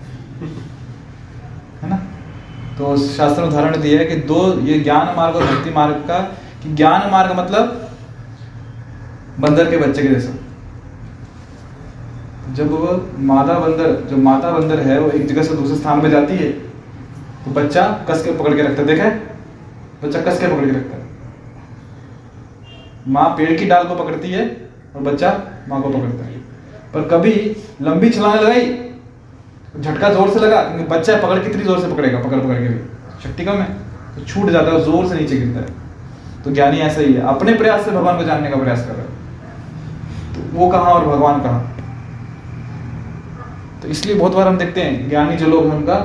[1.82, 1.96] है ना?
[2.78, 6.20] तो शास्त्र ने उदाहरण दिया है कि दो, ये ज्ञान मार्ग और भक्ति मार्ग का,
[6.64, 7.90] कि ज्ञान मार्ग मतलब
[9.40, 10.34] बंदर के बच्चे के जैसा।
[12.54, 16.10] जब वो मादा बंदर, जो माता बंदर है, वो एक जगह से दूसरे स्थान पे
[16.10, 16.65] जाती है
[17.46, 18.88] तो बच्चा कस के पकड़ के रखता है?
[18.88, 19.10] देखे।
[20.04, 21.04] बच्चा कस के पकड़ के रखता है?
[23.08, 24.46] माँ पेड़ की डाल को पकड़ती है
[24.96, 25.30] और बच्चा
[25.70, 26.34] माँ को पकड़ता है।
[26.94, 27.34] पर कभी
[27.82, 28.66] लंबी छलांग लगाई,
[29.80, 32.20] झटका ज़ोर से लगा, क्योंकि बच्चा पकड़ कितनी ज़ोर से पकड़ेगा?
[32.20, 32.80] पकड़ पकड़ के भी।
[33.24, 33.74] शक्ति कम है
[34.16, 37.54] तो छूट जाता है ज़ोर से नीचे गिरता है। तो ज्ञानी ऐसा ही है। अपने
[37.54, 39.08] प्रयास से भगवान को जानने का प्रयास कर रहा है।
[40.34, 41.72] तो वो कहाँ और भगवान कहाँ?
[43.82, 45.96] तो इसलिए बहुत बार हम देखते हैं, ज्ञानी जो लोग हैं उनका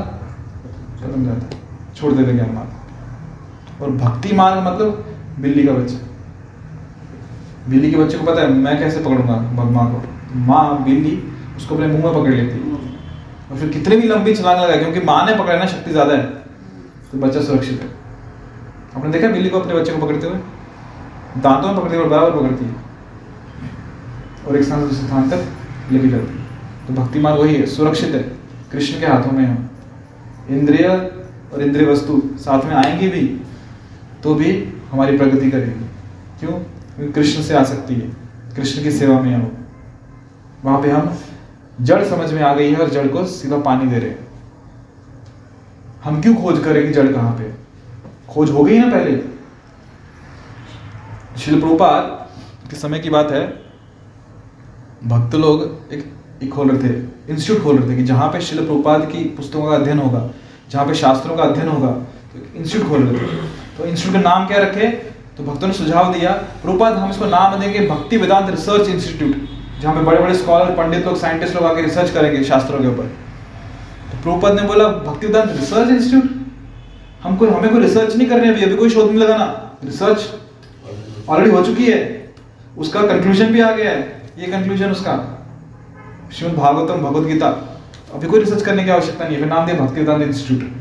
[1.01, 1.63] खत्म जाता है,
[1.97, 5.05] छोड़ देते ज्ञान मार्ग और भक्ति मार्ग मतलब
[5.41, 5.99] बिल्ली का बच्चा।
[7.69, 10.03] बिल्ली के बच्चे को पता है, मैं कैसे पकड़ूँगा माँ को?
[10.39, 11.17] माँ, बिल्ली,
[11.57, 12.79] उसको अपने मुँह में पकड़ लेती है।
[13.51, 16.25] और फिर कितने भी लंबी छलांग लगाए, क्योंकि माँ ने पकड़ना शक्ति ज़्यादा है
[17.13, 17.89] तो बच्चा सुरक्षित है।
[18.97, 20.39] आपने देखा बिल्ली को अपने बच्चे को पकड़ते हुए?
[21.39, 22.75] दांतों में पकड़ती है और बराबर पकड़ती है।
[24.47, 27.67] और एक स्थान से दूसरे स्थान तक लेके जाती है। तो भक्ति मार्ग वही है,
[27.69, 28.23] सुरक्षित है,
[28.73, 29.69] कृष्ण के हाथों में हम
[30.51, 30.89] इंद्रिय
[31.53, 33.41] और इंद्रिय वस्तु साथ में आएँगी भी
[34.23, 35.85] तो भी हमारी प्रगति करेगी।
[36.41, 36.53] क्यों?
[36.53, 38.11] क्योंकि कृष्ण से आ सकती है।
[38.57, 39.67] कृष्ण की सेवा में हम।
[40.65, 41.19] वहाँ पे हम
[41.81, 44.15] जड़ समझ में आ गई है और जड़ को सीधा पानी दे रहे
[46.05, 47.53] हम क्यों खोज करें कि जड़ कहाँ पे?
[48.29, 49.23] खोज हो गई ना पहले?
[51.39, 51.63] शिल
[52.71, 53.63] के समय की बात है
[55.05, 56.93] भक्त लोग एक, एक खोल रहे थे
[57.29, 60.31] इंस्टीट्यूट खोल रहे थे कि जहाँ पे शिल प्रभुपाद की पुस्तकों का अध्ययन होगा,
[60.71, 61.91] जहाँ पे शास्त्रों का अध्ययन होगा
[62.33, 63.37] तो इंस्टीट्यूट खोल रहे थे।
[63.79, 64.89] तो इंस्टीट्यूट का नाम क्या रखे?
[65.37, 66.31] तो भक्तों ने सुझाव दिया,
[66.63, 69.49] प्रभुपाद, हम इसको नाम देंगे भक्ति वेदांत रिसर्च इंस्टीट्यूट
[69.81, 73.05] जहाँ पे बड़े बड़े स्कॉलर पंडित लोग साइंटिस्ट लोग आके रिसर्च करेंगे शास्त्रों के ऊपर।
[74.11, 76.39] तो प्रभुपद ने बोला, भक्ति वेदांत रिसर्च इंस्टीट्यूट
[77.23, 79.45] हम कोई, हमें कोई रिसर्च नहीं करनी अभी अभी कोई शोध नहीं लगाना।
[79.85, 80.29] रिसर्च
[81.29, 81.99] ऑलरेडी हो चुकी है।
[82.79, 84.01] उसका कंक्लूजन भी आ गया है।
[84.39, 85.13] ये कंक्लूजन उसका
[86.33, 87.47] श्रीमद भागवतम भगवत गीता
[88.15, 90.79] अभी कोई रिसर्च करने की आवश्यकता नहीं है फिर नाम दिया भक्ति वेदांत इंस्टीट्यूट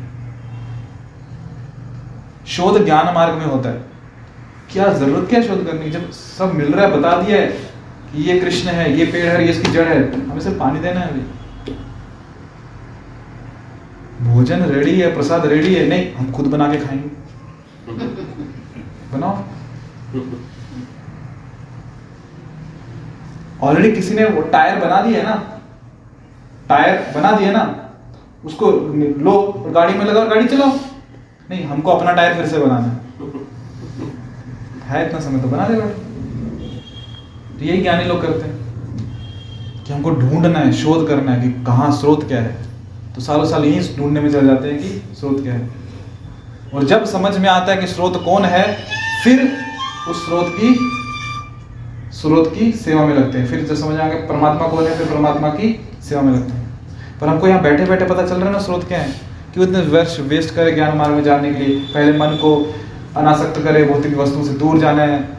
[2.47, 3.81] शोध ज्ञान मार्ग में होता है।
[4.71, 7.47] क्या ज़रूरत क्या शोध करने जब सब मिल रहा है बता दिया है
[8.11, 9.97] कि ये कृष्ण है ये पेड़ है ये इसकी जड़ है
[10.29, 11.73] हमें सिर्फ़ पानी देना है अभी।
[14.25, 17.09] भोजन रेडी है प्रसाद रेडी है नहीं हम खुद बना के खाएँगे।
[19.13, 19.35] बनाओ।
[23.63, 25.59] ऑलरेडी किसी ने वो टायर बना दिया है ना?
[26.69, 27.89] टायर बना दिया ना?
[28.45, 28.71] उसको
[29.19, 30.69] लो, गाड़ी में लगा और गाड़ी चलाओ।
[31.49, 32.99] नहीं, हमको अपना टायर फिर से बनाना है।
[34.81, 35.85] है इतना समय तो बना देगा।
[37.59, 38.57] तो यही ज्ञानी लोग करते हैं
[39.83, 42.57] कि हमको ढूंढना है, शोध करना है कि कहाँ स्रोत क्या है।
[43.15, 45.69] तो सालों साल यही ढूँढने में चले जाते हैं कि स्रोत क्या है।
[46.73, 48.77] और जब समझ में आता है कि स्रोत कौन है,
[49.23, 49.57] फिर
[50.09, 50.98] उस स्रोत की
[52.11, 55.07] स्रोत की सेवा में लगते हैं। फिर जब समझ आ गया परमात्मा कौन है, फिर
[55.07, 56.69] परमात्मा की सेवा में लगते हैं।
[57.21, 59.13] पर हमको यहाँ बैठे बैठे पता चल रहा है ना स्रोत क्या है?
[59.53, 62.75] क्यों इतने वर्ष वेस्ट करे ज्ञान मार्ग में जाने के लिए। पहले मन को
[63.17, 65.29] अनासक्त करे, भौतिक वस्तुओं से दूर जाना है।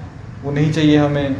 [0.44, 1.36] वो नहीं चाहिए हमें।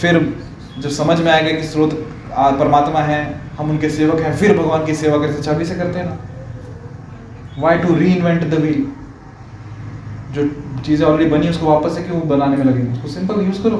[0.00, 0.36] फिर
[0.78, 1.92] जब समझ में आएगा कि स्रोत
[2.32, 6.06] परमात्मा है, हम उनके सेवक हैं, फिर भगवान की सेवा करते छवि से करते हैं
[6.06, 6.16] ना।
[7.58, 8.86] Why to reinvent the wheel
[10.34, 10.46] जो
[10.86, 13.78] चीज़ें ऑलरेडी बनी उसको वापस से क्यों बनाने में लगेंगे उसको सिंपल यूज़ करो।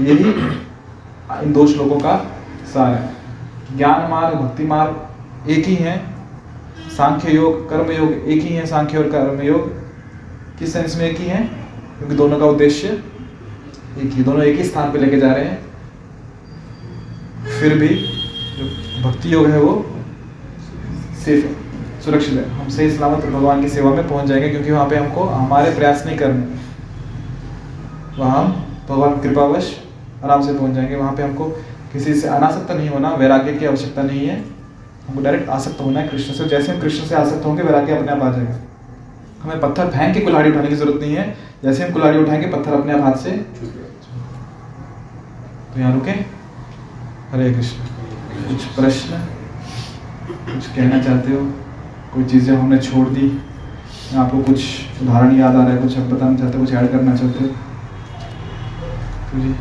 [0.00, 0.30] यही
[1.44, 2.16] इन दो श्लोकों का
[2.72, 5.96] सार है। ज्ञान मार्ग, भक्ति मार्ग एक ही है।
[6.96, 9.70] सांख्य योग, कर्म योग एक ही है। सांख्य और कर्म योग
[10.58, 11.42] किस सेंस में एक ही है?
[11.98, 12.88] क्योंकि दोनों का उद्देश्य
[13.98, 15.58] एक ही दोनों एक ही स्थान पे लेके जा रहे हैं।
[17.60, 18.64] फिर भी जो
[19.02, 19.74] भक्ति योग है वो
[21.24, 21.67] सेफ़ है।
[22.08, 25.24] सुरक्षित है। हम सही सलामत भगवान की सेवा में पहुँच जाएँगे क्योंकि वहाँ पे हमको
[25.24, 26.46] हमारे प्रयास नहीं करने।
[28.18, 28.44] वहाँ
[28.88, 29.74] भगवान कृपावश
[30.24, 31.44] आराम से पहुँच जाएँगे। वहाँ पे हमको
[31.92, 34.36] किसी से अनासक्त नहीं होना, वैराग्य की आवश्यकता नहीं है।
[35.08, 38.12] हमको डायरेक्ट आसक्त होना है कृष्ण से। जैसे हम कृष्ण से आसक्त होंगे, वैराग्य अपने
[38.12, 38.56] आप आ जाएगा।
[39.42, 42.72] हमें पत्थर फेंक के कुल्हाड़ी उठाने की ज़रूरत नहीं है। जैसे हम कुल्हाड़ी उठाएँगे, पत्थर
[42.74, 43.30] अपने आप हाथ से
[45.70, 46.10] तो यहाँ रुके।
[47.30, 47.78] हरे कृष्ण,
[48.48, 49.24] कुछ प्रश्न,
[50.28, 51.40] कुछ कहना चाहते हो?
[52.14, 53.30] कोई चीज़ें हमने छोड़ दी
[54.16, 57.16] आपको कुछ उदाहरण याद आ रहा है कुछ आप बताना चाहते हो कुछ ऐड करना
[57.16, 57.50] चाहते हो
[59.30, 59.54] तो जी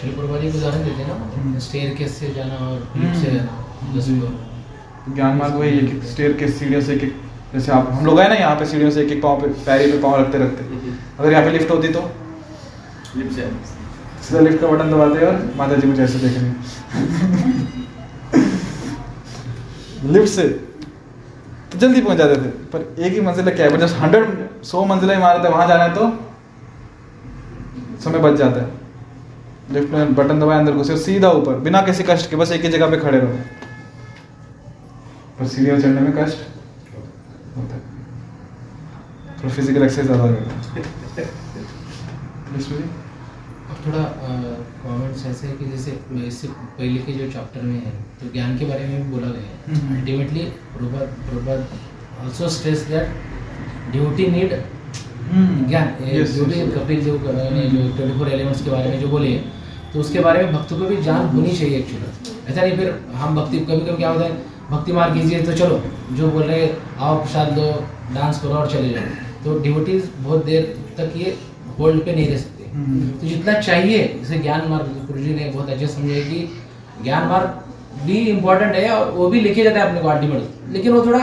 [0.00, 5.14] श्री प्रभुपाद उदाहरण देते हम्म। ना स्टेयर केस से जाना और हम्म। से जाना। फ्लोर
[5.14, 7.16] ज्ञान मार्ग वही है कि स्टेयर के सीढ़ियों से एक एक
[7.54, 9.90] जैसे आप हम लोग आए ना यहाँ पे सीढ़ियों से एक एक पाँव पे पैरी
[9.92, 12.10] पे पाँव रखते रखते अगर यहाँ पे लिफ्ट होती तो
[13.16, 13.50] लिप से
[14.22, 17.77] सीधा लिफ्ट का बटन दबाते और माता जी मुझे ऐसे देख रही हैं।
[20.04, 20.48] लिफ्ट से
[21.72, 23.78] तो जल्दी पहुँच जाते थे। पर एक ही मंजिल क्या है?
[23.78, 26.10] जब हंड्रेड सौ मंजिला इमारत है वहाँ जाना है तो
[28.00, 28.68] समय बच जाता है।
[29.70, 32.68] लिफ्ट में बटन दबाए, अंदर घुसे सीधा ऊपर, बिना किसी कष्ट के, बस एक ही
[32.68, 33.32] जगह पे खड़े रहो।
[35.38, 36.38] पर सीढ़ियों चढ़ने में कष्ट
[37.56, 37.80] होता है।
[39.38, 41.26] थोड़ा फ़िज़िकल एक्सरसाइज ज़्यादा करता है।
[43.84, 44.02] थोड़ा
[44.82, 45.90] कमेंट्स ऐसे है कि जैसे
[46.26, 49.46] इससे पहले के जो चैप्टर में है तो ज्ञान के बारे में भी बोला गया
[49.48, 49.54] है।
[49.96, 50.42] Ultimately
[52.20, 53.06] also stress that
[53.92, 54.50] duty need
[55.68, 55.86] ज्ञान।
[56.34, 59.32] जो भी कपिल जो ने जो ट्वेंटी फोर एलिमेंट्स के बारे में जो बोले
[59.92, 62.06] तो उसके बारे में भक्तों को भी जान होनी चाहिए एक्चुअली
[62.48, 64.32] ऐसा नहीं फिर हम भक्ति कभी कभी क्या होता है
[64.70, 65.76] भक्ति मार कीजिए तो चलो
[66.12, 67.70] जो बोल रहे हैं, आओ प्रसाद दो
[68.14, 69.04] डांस करो और चले जाओ।
[69.44, 70.62] तो डिवोटीज बहुत देर
[70.98, 71.36] तक ये
[71.78, 75.70] होल्ड पे नहीं रह सकते। तो जितना चाहिए जैसे ज्ञान मार्ग गुरु जी ने बहुत
[75.70, 76.38] अच्छे समझाया कि
[77.02, 80.92] ज्ञान मार्ग भी इम्पोर्टेंट है और वो भी लेके जाता है अपने को अल्टीमेट लेकिन
[80.92, 81.22] वो थोड़ा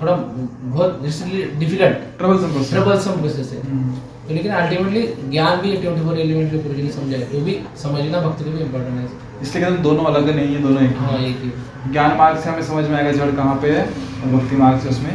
[0.00, 3.92] थोड़ा बहुत difficult trouble process troublesome process है। हम्म।
[4.28, 7.58] तो लेकिन अल्टीमेटली ज्ञान भी ट्वेंटी फोर एलिमेंट जो गुरु जी ने समझाया वो भी
[7.82, 9.06] समझना भक्ति को भी इम्पोर्टेंट है।
[9.42, 11.50] इसलिए कहते हैं दोनों अलग नहीं है दोनों एक हाँ एक ही।
[11.92, 14.88] ज्ञान मार्ग से हमें समझ में आएगा जड़ कहाँ पे है और भक्ति मार्ग से
[14.88, 15.14] उसमें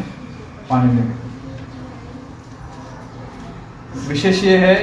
[0.70, 1.20] पानी लेंगे
[4.12, 4.76] विशेष ये है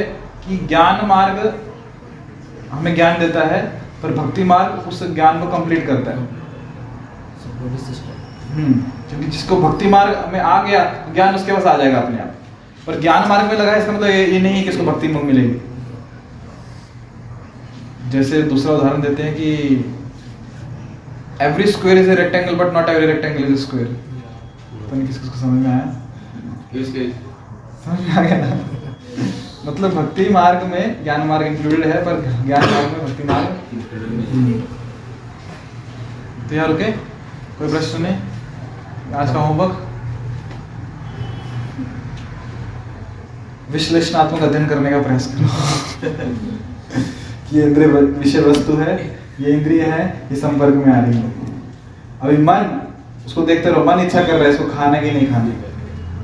[0.45, 1.39] कि ज्ञान मार्ग
[2.71, 3.61] हमें ज्ञान देता है
[4.03, 6.17] पर भक्ति मार्ग उस ज्ञान को कंप्लीट करता है।
[8.53, 8.75] हम्म,
[9.09, 10.83] क्योंकि जिसको भक्ति मार्ग में आ गया
[11.15, 12.35] ज्ञान उसके पास आ जाएगा अपने आप।
[12.87, 15.09] पर ज्ञान मार्ग में लगा है इसका मतलब ये, ये नहीं है कि इसको भक्ति
[15.09, 15.61] मार्ग मिलेगी।
[18.11, 19.49] जैसे दूसरा उदाहरण देते हैं कि
[21.43, 25.39] every square is a rectangle but not every rectangle is square पता नहीं किसको किसको
[25.41, 25.87] समझ में आया?
[27.85, 28.78] समझ में आ गया ना?
[29.67, 33.47] मतलब भक्ति मार्ग में ज्ञान मार्ग इंक्लूडेड है, पर ज्ञान मार्ग में भक्ति मार्ग
[36.49, 36.91] तो यहाँ रुके,
[37.59, 38.17] कोई प्रश्न नहीं?
[39.15, 39.85] आज का होमवर्क
[43.71, 45.47] विश्लेषणात्मक अध्ययन करने का प्रयास करो।
[47.53, 48.93] ये इंद्रिय विषय वस्तु है,
[49.41, 51.33] ये इंद्रिय है, ये संपर्क में आ रही है।
[52.23, 52.81] अभी मन
[53.27, 55.53] उसको देखते रहो, मन इच्छा कर रहा है, इसको खाने की नहीं खाने।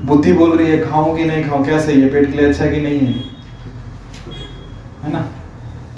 [0.03, 2.65] बुद्धि बोल रही है खाऊं कि नहीं खाऊं क्या सही है पेट के लिए अच्छा
[2.65, 3.13] कि नहीं है?
[5.03, 5.19] है ना?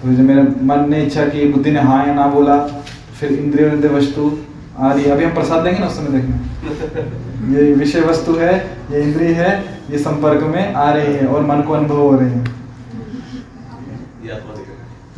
[0.02, 2.58] तो जब मेरा मन ने इच्छा की बुद्धि ने हाँ या ना बोला
[3.20, 4.38] फिर इंद्रिय इंद्रिय वस्तु
[4.80, 8.56] आ रही अभी हम प्रसाद देंगे ना उस समय देखना। ये विषय वस्तु है
[8.92, 12.18] ये इंद्रिय है ये संपर्क में आ रही है और मन को अनुभव हो है।
[12.20, 12.46] रहा है।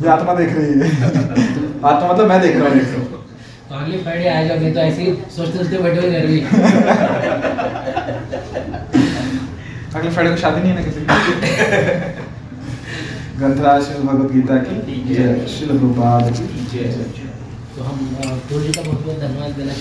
[0.02, 0.88] ये आत्मा देख रही है।
[1.84, 3.09] आत्मा मतलब मैं देख रहा हूँ।
[3.70, 6.40] तो अगले फ्राइडे आ जाओ नहीं तो ऐसे ही सोचते सोचते बैठे हुए घर में
[9.94, 11.06] अगले फ्राइडे को शादी नहीं है ना किसी की?
[13.38, 16.88] ग्रंथराज श्रीमद् भगवत गीता की जय। श्रील प्रभुपाद की। जय।
[17.76, 17.96] तो हम
[18.50, 19.72] गुरु जी का बहुत बहुत धन्यवाद देना